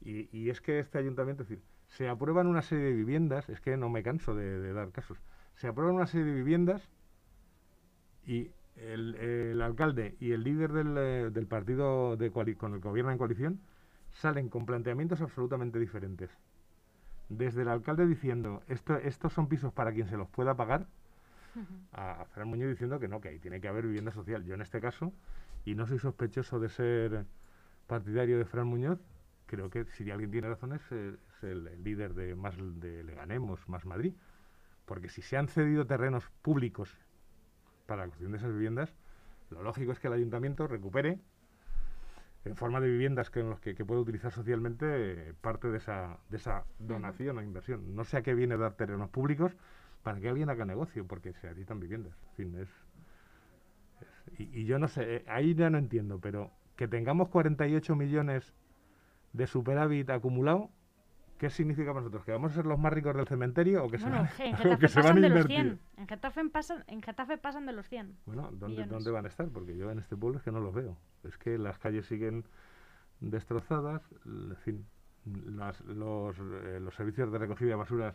Y, 0.00 0.28
y 0.36 0.48
es 0.50 0.60
que 0.60 0.78
este 0.78 0.98
ayuntamiento, 0.98 1.42
es 1.42 1.48
decir, 1.50 1.64
se 1.88 2.08
aprueban 2.08 2.46
una 2.46 2.62
serie 2.62 2.84
de 2.86 2.92
viviendas, 2.92 3.48
es 3.48 3.60
que 3.60 3.76
no 3.76 3.90
me 3.90 4.02
canso 4.02 4.34
de, 4.34 4.60
de 4.60 4.72
dar 4.72 4.90
casos, 4.92 5.18
se 5.56 5.66
aprueban 5.66 5.94
una 5.96 6.06
serie 6.06 6.26
de 6.26 6.34
viviendas 6.34 6.88
y 8.24 8.50
el, 8.76 9.14
el 9.16 9.60
alcalde 9.60 10.16
y 10.20 10.32
el 10.32 10.42
líder 10.44 10.72
del, 10.72 10.96
eh, 10.96 11.30
del 11.30 11.46
partido 11.46 12.16
de 12.16 12.30
con 12.30 12.74
el 12.74 12.80
que 12.80 12.88
gobierna 12.88 13.12
en 13.12 13.18
coalición 13.18 13.60
salen 14.12 14.48
con 14.48 14.66
planteamientos 14.66 15.20
absolutamente 15.20 15.78
diferentes. 15.78 16.30
Desde 17.28 17.62
el 17.62 17.68
alcalde 17.68 18.06
diciendo, 18.06 18.62
esto, 18.68 18.96
estos 18.96 19.32
son 19.32 19.48
pisos 19.48 19.72
para 19.72 19.92
quien 19.92 20.08
se 20.08 20.16
los 20.16 20.28
pueda 20.28 20.56
pagar, 20.56 20.86
a, 21.92 22.24
Fran 22.32 22.48
Muñoz 22.48 22.70
diciendo 22.70 23.00
que 23.00 23.08
no, 23.08 23.20
que 23.20 23.28
ahí 23.28 23.38
tiene 23.38 23.60
que 23.60 23.68
haber 23.68 23.86
vivienda 23.86 24.12
social. 24.12 24.44
Yo 24.44 24.54
en 24.54 24.62
este 24.62 24.80
caso, 24.80 25.12
y 25.64 25.74
no 25.74 25.86
soy 25.86 25.98
sospechoso 25.98 26.60
de 26.60 26.68
ser 26.68 27.26
partidario 27.86 28.38
de 28.38 28.44
Fran 28.44 28.66
Muñoz, 28.66 28.98
creo 29.46 29.70
que 29.70 29.84
si 29.86 30.10
alguien 30.10 30.30
tiene 30.30 30.48
razón 30.48 30.72
es, 30.72 30.82
eh, 30.90 31.16
es 31.36 31.44
el, 31.44 31.66
el 31.66 31.82
líder 31.82 32.14
de 32.14 32.34
más 32.34 32.56
de 32.58 33.02
Leganemos, 33.04 33.68
más 33.68 33.84
Madrid. 33.84 34.14
Porque 34.86 35.08
si 35.08 35.22
se 35.22 35.36
han 35.36 35.48
cedido 35.48 35.86
terrenos 35.86 36.28
públicos 36.42 36.96
para 37.86 38.02
la 38.02 38.06
construcción 38.06 38.32
de 38.32 38.38
esas 38.38 38.52
viviendas, 38.52 38.94
lo 39.50 39.62
lógico 39.62 39.92
es 39.92 39.98
que 39.98 40.08
el 40.08 40.14
ayuntamiento 40.14 40.66
recupere 40.66 41.20
en 42.44 42.56
forma 42.56 42.80
de 42.80 42.88
viviendas 42.88 43.30
que, 43.30 43.40
en 43.40 43.50
los 43.50 43.60
que, 43.60 43.74
que 43.74 43.84
puede 43.84 44.00
utilizar 44.00 44.32
socialmente 44.32 45.30
eh, 45.30 45.34
parte 45.40 45.68
de 45.68 45.78
esa, 45.78 46.18
de 46.30 46.36
esa 46.38 46.64
donación 46.78 47.38
o 47.38 47.42
inversión. 47.42 47.94
No 47.94 48.04
sé 48.04 48.18
a 48.18 48.22
qué 48.22 48.34
viene 48.34 48.56
dar 48.56 48.74
terrenos 48.74 49.10
públicos 49.10 49.56
para 50.02 50.20
que 50.20 50.28
alguien 50.28 50.50
haga 50.50 50.64
negocio, 50.64 51.06
porque 51.06 51.32
se 51.34 51.46
necesitan 51.48 51.80
viviendas. 51.80 52.14
En 52.30 52.36
fin, 52.52 52.56
es, 52.60 52.68
es- 54.00 54.40
y, 54.40 54.60
y 54.60 54.64
yo 54.66 54.78
no 54.78 54.88
sé, 54.88 55.16
eh, 55.16 55.24
ahí 55.28 55.54
ya 55.54 55.70
no 55.70 55.78
entiendo, 55.78 56.18
pero 56.20 56.50
que 56.76 56.88
tengamos 56.88 57.28
48 57.28 57.96
millones 57.96 58.54
de 59.32 59.46
superávit 59.46 60.10
acumulado, 60.10 60.70
¿qué 61.40 61.48
significa 61.50 61.88
para 61.92 62.00
nosotros? 62.02 62.22
¿Que 62.24 62.32
vamos 62.32 62.52
a 62.52 62.54
ser 62.56 62.66
los 62.66 62.78
más 62.78 62.92
ricos 62.92 63.16
del 63.16 63.26
cementerio 63.26 63.82
o 63.84 63.88
que 63.88 63.96
Bueno, 63.96 64.28
se 64.36 64.44
en 64.44 64.52
van, 64.52 64.60
o 64.70 64.76
Getafe 64.76 64.78
que 64.78 64.88
se 64.88 65.00
van 65.00 65.02
pasan 65.04 65.18
a 65.18 65.20
de 65.20 65.28
los 65.30 65.40
invertir? 65.40 65.56
100. 65.56 65.80
En 65.96 66.06
Getafe 66.08 66.48
pasan, 66.50 66.84
en 66.86 67.02
Getafe 67.02 67.38
pasan 67.38 67.64
de 67.66 67.72
los 67.72 67.88
100. 67.88 68.16
Bueno, 68.26 68.50
¿dónde. 68.52 68.84
¿dónde 68.84 69.10
van 69.10 69.24
a 69.24 69.28
estar? 69.28 69.48
Porque 69.48 69.74
yo 69.76 69.90
en 69.90 69.98
este 69.98 70.16
pueblo 70.16 70.36
es 70.38 70.44
que 70.44 70.52
no 70.52 70.60
los 70.60 70.74
veo. 70.74 70.98
Es 71.24 71.38
que 71.38 71.56
las 71.58 71.78
calles 71.78 72.04
siguen 72.06 72.44
destrozadas, 73.20 74.02
en 74.26 74.56
fin, 74.56 74.86
las- 75.46 75.80
los, 75.82 76.38
eh, 76.38 76.78
los 76.80 76.94
servicios 76.94 77.30
de 77.32 77.38
recogida 77.38 77.70
de 77.70 77.74
basuras 77.76 78.14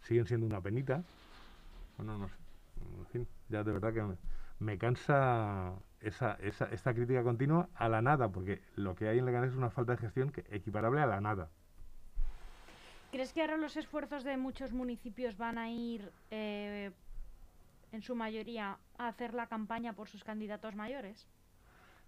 siguen 0.00 0.26
siendo 0.26 0.46
una 0.46 0.60
penita. 0.60 1.02
Bueno, 1.96 2.16
no 2.18 2.28
sé. 2.28 2.34
En 3.00 3.06
fin, 3.06 3.28
ya 3.48 3.62
de 3.62 3.72
verdad 3.72 3.92
que 3.92 4.02
me, 4.02 4.16
me 4.58 4.78
cansa 4.78 5.72
esa, 6.00 6.34
esa, 6.34 6.64
esta 6.66 6.94
crítica 6.94 7.22
continua 7.22 7.68
a 7.74 7.88
la 7.88 8.02
nada, 8.02 8.28
porque 8.30 8.62
lo 8.76 8.94
que 8.94 9.08
hay 9.08 9.18
en 9.18 9.26
Leganés 9.26 9.50
es 9.50 9.56
una 9.56 9.70
falta 9.70 9.92
de 9.92 9.98
gestión 9.98 10.30
que 10.30 10.44
equiparable 10.50 11.00
a 11.00 11.06
la 11.06 11.20
nada. 11.20 11.50
¿Crees 13.12 13.34
que 13.34 13.42
ahora 13.42 13.58
los 13.58 13.76
esfuerzos 13.76 14.24
de 14.24 14.38
muchos 14.38 14.72
municipios 14.72 15.36
van 15.36 15.58
a 15.58 15.68
ir, 15.70 16.10
eh, 16.30 16.90
en 17.92 18.00
su 18.00 18.14
mayoría, 18.16 18.78
a 18.96 19.08
hacer 19.08 19.34
la 19.34 19.48
campaña 19.48 19.92
por 19.92 20.08
sus 20.08 20.24
candidatos 20.24 20.74
mayores? 20.74 21.28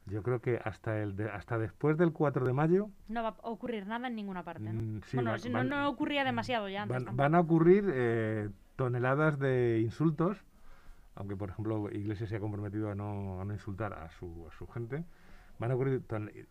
Yo 0.06 0.22
creo 0.22 0.40
que 0.40 0.58
hasta 0.64 1.02
el 1.02 1.14
de- 1.14 1.30
hasta 1.30 1.58
después 1.58 1.98
del 1.98 2.12
4 2.12 2.46
de 2.46 2.54
mayo 2.54 2.88
No 3.08 3.22
va 3.22 3.28
a 3.42 3.48
ocurrir 3.50 3.86
nada 3.86 4.08
en 4.08 4.14
ninguna 4.14 4.42
parte, 4.42 4.62
¿no? 4.72 4.80
Mm, 4.80 5.02
sí, 5.06 5.16
bueno, 5.18 5.32
van- 5.32 5.52
no, 5.52 5.64
no 5.82 5.88
ocurría 5.90 6.24
demasiado 6.24 6.70
ya 6.70 6.82
antes 6.82 7.04
van 7.14 7.34
a 7.34 7.40
ocurrir 7.40 7.84
eh, 7.92 8.48
toneladas 8.76 9.38
de 9.38 9.80
insultos, 9.82 10.38
aunque 11.16 11.36
por 11.36 11.50
ejemplo 11.50 11.90
Iglesias 11.92 12.30
se 12.30 12.36
ha 12.36 12.40
comprometido 12.40 12.90
a 12.90 12.94
no, 12.94 13.40
a 13.42 13.44
no 13.44 13.52
insultar 13.52 13.92
a 13.92 14.10
su, 14.10 14.46
a 14.50 14.56
su 14.56 14.66
gente. 14.68 15.04
Van 15.58 15.70
a 15.70 15.74
ocurrir 15.74 16.02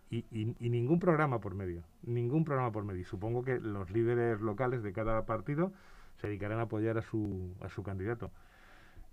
y, 0.10 0.18
y- 0.32 0.56
y 0.60 0.70
ningún 0.70 1.00
programa 1.00 1.40
por 1.40 1.56
medio, 1.56 1.84
ningún 2.04 2.46
programa 2.46 2.72
por 2.72 2.86
medio. 2.86 3.06
Supongo 3.06 3.44
que 3.44 3.60
los 3.60 3.90
líderes 3.92 4.40
locales 4.42 4.82
de 4.82 4.94
cada 4.94 5.26
partido 5.26 5.74
se 6.22 6.28
dedicarán 6.28 6.60
a 6.60 6.64
apoyar 6.64 6.98
a 6.98 7.02
su, 7.02 7.54
a 7.62 7.70
su 7.70 7.84
candidato. 7.84 8.32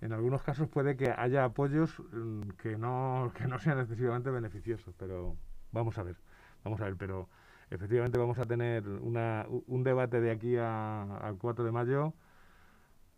En 0.01 0.13
algunos 0.13 0.43
casos 0.43 0.69
puede 0.69 0.97
que 0.97 1.11
haya 1.11 1.45
apoyos 1.45 2.01
mm, 2.13 2.51
que 2.63 2.79
no, 2.79 3.33
que 3.37 3.47
no 3.47 3.59
sean 3.59 3.79
excesivamente 3.81 4.31
beneficiosos, 4.31 4.95
pero 4.97 5.37
vamos 5.73 5.99
a 5.99 6.03
ver, 6.05 6.17
vamos 6.65 6.81
a 6.81 6.85
ver, 6.85 6.97
pero 6.97 7.29
efectivamente 7.71 8.17
vamos 8.19 8.39
a 8.39 8.45
tener 8.45 8.87
una, 8.89 9.47
un 9.67 9.83
debate 9.83 10.21
de 10.21 10.31
aquí 10.31 10.57
a- 10.57 11.17
al 11.19 11.37
4 11.37 11.65
de 11.65 11.73
mayo 11.73 12.15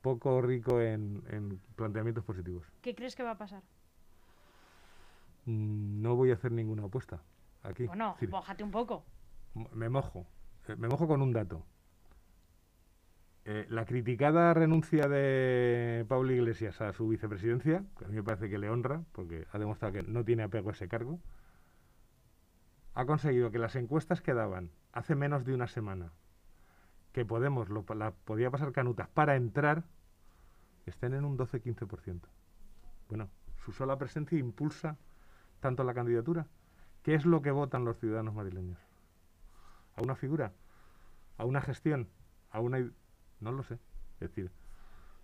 poco 0.00 0.40
rico 0.42 0.80
en, 0.80 1.22
en 1.30 1.60
planteamientos 1.76 2.24
positivos. 2.24 2.64
¿Qué 2.80 2.94
crees 2.94 3.14
que 3.14 3.22
va 3.22 3.32
a 3.32 3.38
pasar? 3.38 3.62
Mm, 5.46 6.02
No 6.02 6.16
voy 6.16 6.30
a 6.30 6.34
hacer 6.34 6.52
ninguna 6.52 6.84
apuesta 6.84 7.22
aquí. 7.62 7.86
Bueno, 7.86 8.12
decir, 8.14 8.30
bójate 8.30 8.62
un 8.64 8.70
poco. 8.70 9.04
me 9.74 9.88
mojo, 9.88 10.26
eh, 10.68 10.76
me 10.76 10.88
mojo 10.88 11.06
con 11.06 11.22
un 11.22 11.32
dato. 11.32 11.64
Eh, 13.44 13.66
la 13.70 13.84
criticada 13.84 14.54
renuncia 14.54 15.08
de 15.08 16.04
Pablo 16.08 16.30
Iglesias 16.32 16.80
a 16.80 16.92
su 16.92 17.08
vicepresidencia, 17.08 17.84
que 17.98 18.04
a 18.04 18.08
mí 18.08 18.14
me 18.14 18.22
parece 18.22 18.48
que 18.48 18.56
le 18.58 18.70
honra, 18.70 19.02
porque 19.12 19.46
ha 19.50 19.58
demostrado 19.58 19.94
que 19.94 20.02
no 20.04 20.24
tiene 20.24 20.44
apego 20.44 20.68
a 20.70 20.72
ese 20.72 20.86
cargo, 20.86 21.18
ha 22.94 23.04
conseguido 23.04 23.50
que 23.50 23.58
las 23.58 23.74
encuestas 23.74 24.20
que 24.20 24.32
daban 24.34 24.70
hace 24.92 25.16
menos 25.16 25.44
de 25.44 25.54
una 25.54 25.66
semana, 25.66 26.12
que 27.12 27.24
Podemos 27.24 27.68
lo, 27.68 27.84
la 27.96 28.12
podía 28.12 28.50
pasar 28.50 28.70
canutas 28.72 29.08
para 29.08 29.34
entrar, 29.36 29.84
estén 30.86 31.12
en 31.14 31.24
un 31.24 31.36
12-15%. 31.36 32.20
Bueno, 33.08 33.28
su 33.64 33.72
sola 33.72 33.98
presencia 33.98 34.38
impulsa 34.38 34.96
tanto 35.62 35.84
la 35.84 35.94
candidatura. 35.94 36.46
¿Qué 37.02 37.14
es 37.14 37.24
lo 37.24 37.40
que 37.40 37.50
votan 37.52 37.84
los 37.86 37.98
ciudadanos 37.98 38.34
madrileños? 38.34 38.78
¿A 39.96 40.02
una 40.02 40.14
figura? 40.16 40.52
¿A 41.38 41.46
una 41.46 41.62
gestión? 41.62 42.08
¿A 42.50 42.60
una... 42.60 42.78
No 43.40 43.52
lo 43.52 43.62
sé. 43.62 43.74
Es 44.20 44.28
decir, 44.28 44.50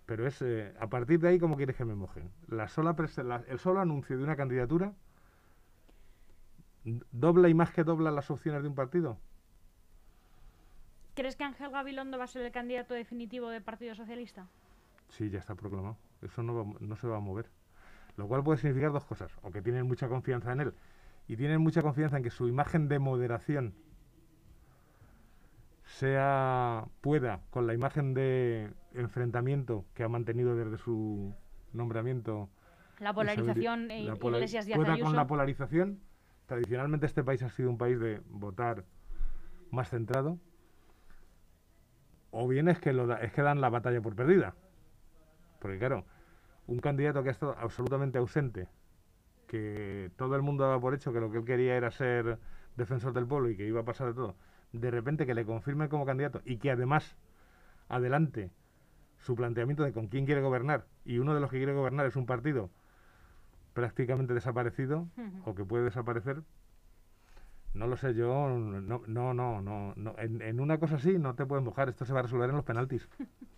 pero 0.05 0.25
es... 0.25 0.41
eh, 0.41 0.73
a 0.79 0.87
partir 0.87 1.19
de 1.19 1.27
ahí, 1.27 1.39
¿cómo 1.39 1.57
quieres 1.57 1.75
que 1.75 1.85
me 1.85 1.93
mojen? 1.93 2.31
La 2.47 2.67
sola 2.69 2.95
la- 3.23 3.43
el 3.47 3.59
solo 3.59 3.81
anuncio 3.81 4.17
de 4.17 4.23
una 4.23 4.35
candidatura 4.35 4.93
dobla 7.11 7.49
y 7.49 7.53
más 7.53 7.71
que 7.71 7.83
dobla 7.83 8.09
las 8.09 8.31
opciones 8.31 8.63
de 8.63 8.69
un 8.69 8.75
partido. 8.75 9.19
¿Crees 11.15 11.35
que 11.35 11.43
Ángel 11.43 11.69
Gabilondo 11.69 12.17
va 12.17 12.23
a 12.23 12.27
ser 12.27 12.45
el 12.45 12.51
candidato 12.51 12.93
definitivo 12.93 13.49
del 13.49 13.61
Partido 13.61 13.93
Socialista? 13.93 14.47
Sí, 15.09 15.29
ya 15.29 15.39
está 15.39 15.53
proclamado. 15.55 15.97
Eso 16.21 16.43
no, 16.43 16.55
va 16.55 16.77
no 16.79 16.95
se 16.95 17.07
va 17.07 17.17
a 17.17 17.19
mover. 17.19 17.49
Lo 18.19 18.27
cual 18.27 18.43
puede 18.43 18.57
significar 18.59 18.91
dos 18.91 19.05
cosas. 19.05 19.31
O 19.43 19.49
que 19.49 19.61
tienen 19.61 19.87
mucha 19.87 20.09
confianza 20.09 20.51
en 20.51 20.59
él 20.59 20.73
y 21.29 21.37
tienen 21.37 21.61
mucha 21.61 21.81
confianza 21.81 22.17
en 22.17 22.23
que 22.23 22.29
su 22.29 22.49
imagen 22.49 22.89
de 22.89 22.99
moderación 22.99 23.73
sea 25.85 26.85
pueda 27.01 27.39
con 27.49 27.65
la 27.65 27.73
imagen 27.73 28.13
de 28.13 28.71
enfrentamiento 28.93 29.85
que 29.93 30.03
ha 30.03 30.09
mantenido 30.09 30.55
desde 30.55 30.77
su 30.77 31.33
nombramiento 31.73 32.49
La 32.99 33.11
y 33.11 33.13
polarización 33.13 33.89
eh, 33.89 34.03
la 34.03 34.15
pola- 34.15 34.37
Iglesias 34.37 34.65
Díaz 34.65 34.77
pueda 34.77 34.93
Ayuso. 34.93 35.05
con 35.07 35.15
la 35.15 35.25
polarización 35.27 35.99
tradicionalmente 36.45 37.05
este 37.05 37.23
país 37.23 37.41
ha 37.43 37.49
sido 37.49 37.69
un 37.69 37.77
país 37.77 37.99
de 37.99 38.21
votar 38.29 38.83
más 39.71 39.89
centrado, 39.89 40.39
o 42.31 42.47
bien 42.47 42.67
es 42.67 42.79
que, 42.79 42.91
lo 42.91 43.05
da- 43.07 43.17
es 43.21 43.31
que 43.31 43.41
dan 43.43 43.61
la 43.61 43.69
batalla 43.69 44.01
por 44.01 44.15
perdida. 44.15 44.55
Porque 45.59 45.77
claro, 45.77 46.05
un 46.69 46.79
candidato 46.79 47.23
que 47.23 47.29
ha 47.29 47.31
estado 47.31 47.55
absolutamente 47.57 48.19
ausente, 48.19 48.67
que 49.47 50.11
todo 50.17 50.35
el 50.35 50.43
mundo 50.43 50.63
daba 50.63 50.79
por 50.79 50.93
hecho 50.93 51.11
que 51.11 51.19
lo 51.19 51.31
que 51.31 51.39
él 51.39 51.45
quería 51.45 51.75
era 51.75 51.89
ser 51.89 52.37
defensor 52.77 53.13
del 53.13 53.25
pueblo 53.25 53.49
y 53.49 53.57
que 53.57 53.65
iba 53.65 53.81
a 53.81 53.85
pasar 53.85 54.07
de 54.07 54.13
todo, 54.13 54.35
de 54.71 54.91
repente 54.91 55.25
que 55.25 55.33
le 55.33 55.45
confirmen 55.45 55.89
como 55.89 56.05
candidato 56.05 56.41
y 56.45 56.57
que 56.57 56.69
además 56.69 57.17
adelante 57.87 58.51
su 59.17 59.35
planteamiento 59.35 59.83
de 59.83 59.91
con 59.91 60.07
quién 60.07 60.25
quiere 60.25 60.41
gobernar 60.41 60.85
y 61.05 61.17
uno 61.17 61.33
de 61.33 61.39
los 61.41 61.49
que 61.49 61.57
quiere 61.57 61.73
gobernar 61.73 62.05
es 62.05 62.15
un 62.15 62.27
partido 62.27 62.69
prácticamente 63.73 64.35
desaparecido 64.35 65.07
o 65.45 65.55
que 65.55 65.65
puede 65.65 65.85
desaparecer, 65.85 66.43
no 67.73 67.87
lo 67.87 67.97
sé, 67.97 68.13
yo 68.13 68.27
no, 68.49 69.01
no, 69.07 69.33
no, 69.33 69.61
no, 69.61 69.93
no. 69.95 70.15
En, 70.17 70.41
en 70.41 70.59
una 70.59 70.79
cosa 70.79 70.95
así 70.95 71.17
no 71.17 71.33
te 71.35 71.45
puedes 71.45 71.65
mojar, 71.65 71.89
esto 71.89 72.05
se 72.05 72.13
va 72.13 72.19
a 72.19 72.23
resolver 72.23 72.49
en 72.49 72.57
los 72.57 72.65
penaltis. 72.65 73.09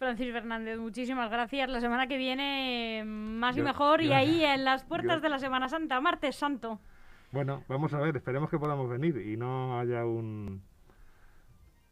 Francis 0.00 0.32
Fernández, 0.32 0.78
muchísimas 0.78 1.30
gracias. 1.30 1.68
La 1.68 1.78
semana 1.78 2.06
que 2.06 2.16
viene 2.16 3.04
más 3.04 3.54
y 3.54 3.58
Yo- 3.58 3.64
mejor 3.66 4.00
y 4.00 4.14
ahí 4.14 4.42
en 4.42 4.64
las 4.64 4.82
puertas 4.82 5.16
yo- 5.16 5.20
de 5.20 5.28
la 5.28 5.38
Semana 5.38 5.68
Santa, 5.68 6.00
martes 6.00 6.36
santo. 6.36 6.80
Bueno, 7.32 7.64
vamos 7.68 7.92
a 7.92 7.98
ver, 8.00 8.16
esperemos 8.16 8.48
que 8.48 8.58
podamos 8.58 8.88
venir 8.88 9.18
y 9.18 9.36
no 9.36 9.78
haya 9.78 10.06
un, 10.06 10.62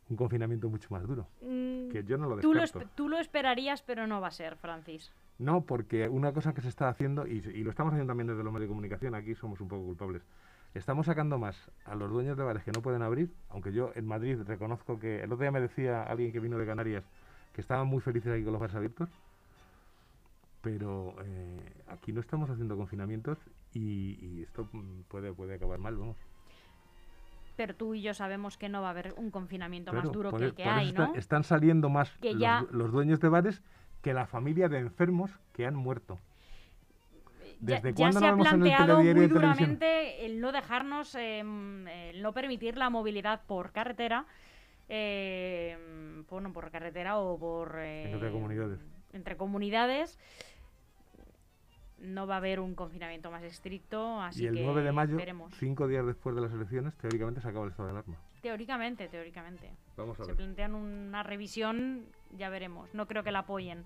un 0.08 0.16
confinamiento 0.16 0.70
mucho 0.70 0.88
más 0.90 1.06
duro. 1.06 1.26
Mm, 1.42 1.90
Que 1.90 2.02
yo 2.02 2.16
no 2.16 2.30
lo 2.30 2.38
tú, 2.38 2.54
lo 2.54 2.62
descarto. 2.62 2.88
tú 2.94 3.10
lo 3.10 3.18
esperarías, 3.18 3.82
pero 3.82 4.06
no 4.06 4.22
va 4.22 4.28
a 4.28 4.30
ser, 4.30 4.56
Francis. 4.56 5.12
No, 5.38 5.60
porque 5.60 6.08
una 6.08 6.32
cosa 6.32 6.54
que 6.54 6.62
se 6.62 6.68
está 6.68 6.88
haciendo, 6.88 7.26
y, 7.26 7.42
y 7.54 7.62
lo 7.62 7.68
estamos 7.68 7.92
haciendo 7.92 8.10
también 8.10 8.28
desde 8.28 8.42
los 8.42 8.50
medios 8.54 8.68
de 8.70 8.74
comunicación, 8.74 9.14
aquí 9.16 9.34
somos 9.34 9.60
un 9.60 9.68
poco 9.68 9.84
culpables, 9.84 10.22
estamos 10.72 11.04
sacando 11.04 11.36
más 11.36 11.70
a 11.84 11.94
los 11.94 12.10
dueños 12.10 12.38
de 12.38 12.42
bares 12.44 12.64
que 12.64 12.72
no 12.72 12.80
pueden 12.80 13.02
abrir, 13.02 13.30
aunque 13.50 13.70
yo 13.70 13.92
en 13.94 14.06
Madrid 14.06 14.38
reconozco 14.46 14.98
que 14.98 15.18
el 15.22 15.30
otro 15.30 15.42
día 15.42 15.50
me 15.52 15.60
decía 15.60 16.04
alguien 16.04 16.32
que 16.32 16.40
vino 16.40 16.56
de 16.56 16.64
Canarias 16.64 17.04
que 17.58 17.62
estaban 17.62 17.88
muy 17.88 18.00
felices 18.00 18.32
aquí 18.32 18.44
con 18.44 18.52
los 18.52 18.60
bares 18.60 18.76
abiertos, 18.76 19.08
pero 20.62 21.16
eh, 21.24 21.60
aquí 21.88 22.12
no 22.12 22.20
estamos 22.20 22.48
haciendo 22.48 22.76
confinamientos 22.76 23.36
y, 23.74 24.16
y 24.24 24.42
esto 24.44 24.68
puede, 25.08 25.32
puede 25.32 25.56
acabar 25.56 25.80
mal, 25.80 25.96
vamos. 25.96 26.16
Pero 27.56 27.74
tú 27.74 27.94
y 27.94 28.02
yo 28.02 28.14
sabemos 28.14 28.56
que 28.58 28.68
no 28.68 28.80
va 28.80 28.86
a 28.86 28.90
haber 28.92 29.12
un 29.16 29.32
confinamiento 29.32 29.90
Claro, 29.90 30.06
más 30.06 30.14
duro 30.14 30.30
por 30.30 30.38
que 30.38 30.44
e- 30.44 30.48
el 30.50 30.54
que 30.54 30.62
hay, 30.66 30.94
están 31.16 31.42
saliendo 31.42 31.88
más 31.88 32.12
Que 32.20 32.30
los, 32.30 32.40
ya- 32.40 32.64
los 32.70 32.92
dueños 32.92 33.18
de 33.18 33.28
bares 33.28 33.60
que 34.02 34.14
la 34.14 34.28
familia 34.28 34.68
de 34.68 34.78
enfermos 34.78 35.32
que 35.52 35.66
han 35.66 35.74
muerto. 35.74 36.20
Ya- 37.60 37.74
¿Desde 37.80 37.90
ya, 37.90 37.96
cuándo 37.96 38.20
se 38.20 38.26
ha 38.28 38.36
planteado 38.36 39.02
muy 39.02 39.26
duramente 39.26 40.24
el 40.26 40.40
no 40.40 40.52
dejarnos, 40.52 41.12
em, 41.16 41.88
el 41.88 42.22
no 42.22 42.32
permitir 42.32 42.76
la 42.76 42.88
movilidad 42.88 43.42
por 43.48 43.72
carretera, 43.72 44.26
Em, 44.88 46.24
bueno, 46.26 46.52
por 46.52 46.70
carretera 46.70 47.18
o 47.18 47.38
por... 47.38 47.76
Eh, 47.78 48.12
entre 48.12 48.30
comunidades. 48.30 48.80
Entre 49.12 49.36
comunidades. 49.36 50.18
No 51.98 52.26
va 52.26 52.34
a 52.34 52.38
haber 52.38 52.60
un 52.60 52.74
confinamiento 52.74 53.30
más 53.30 53.42
estricto. 53.42 54.20
Y 54.34 54.46
el 54.46 54.54
que 54.54 54.64
9 54.64 54.82
de 54.82 54.92
mayo, 54.92 55.18
cinco 55.58 55.88
días 55.88 56.06
después 56.06 56.34
de 56.36 56.42
las 56.42 56.52
elecciones, 56.52 56.94
teóricamente 56.96 57.40
se 57.40 57.48
acaba 57.48 57.64
el 57.64 57.72
estado 57.72 57.88
de 57.88 57.92
alarma. 57.94 58.16
Teóricamente, 58.40 59.08
teóricamente. 59.08 59.72
Vamos 59.96 60.18
a 60.20 60.22
ver. 60.22 60.30
se 60.30 60.36
plantean 60.36 60.74
una 60.74 61.24
revisión, 61.24 62.06
ya 62.36 62.50
veremos. 62.50 62.94
No 62.94 63.06
creo 63.06 63.24
que 63.24 63.32
la 63.32 63.40
apoyen. 63.40 63.84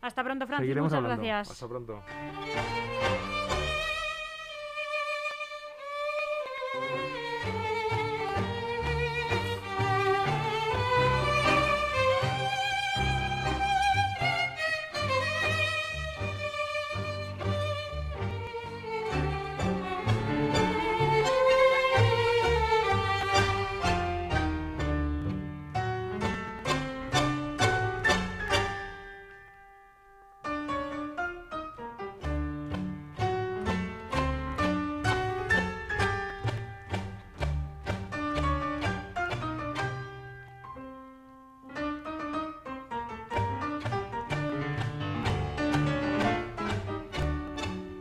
Hasta 0.00 0.24
pronto, 0.24 0.46
Francis. 0.46 0.76
Muchas 0.76 1.02
gracias. 1.02 1.50
Hasta 1.50 1.68
pronto. 1.68 2.02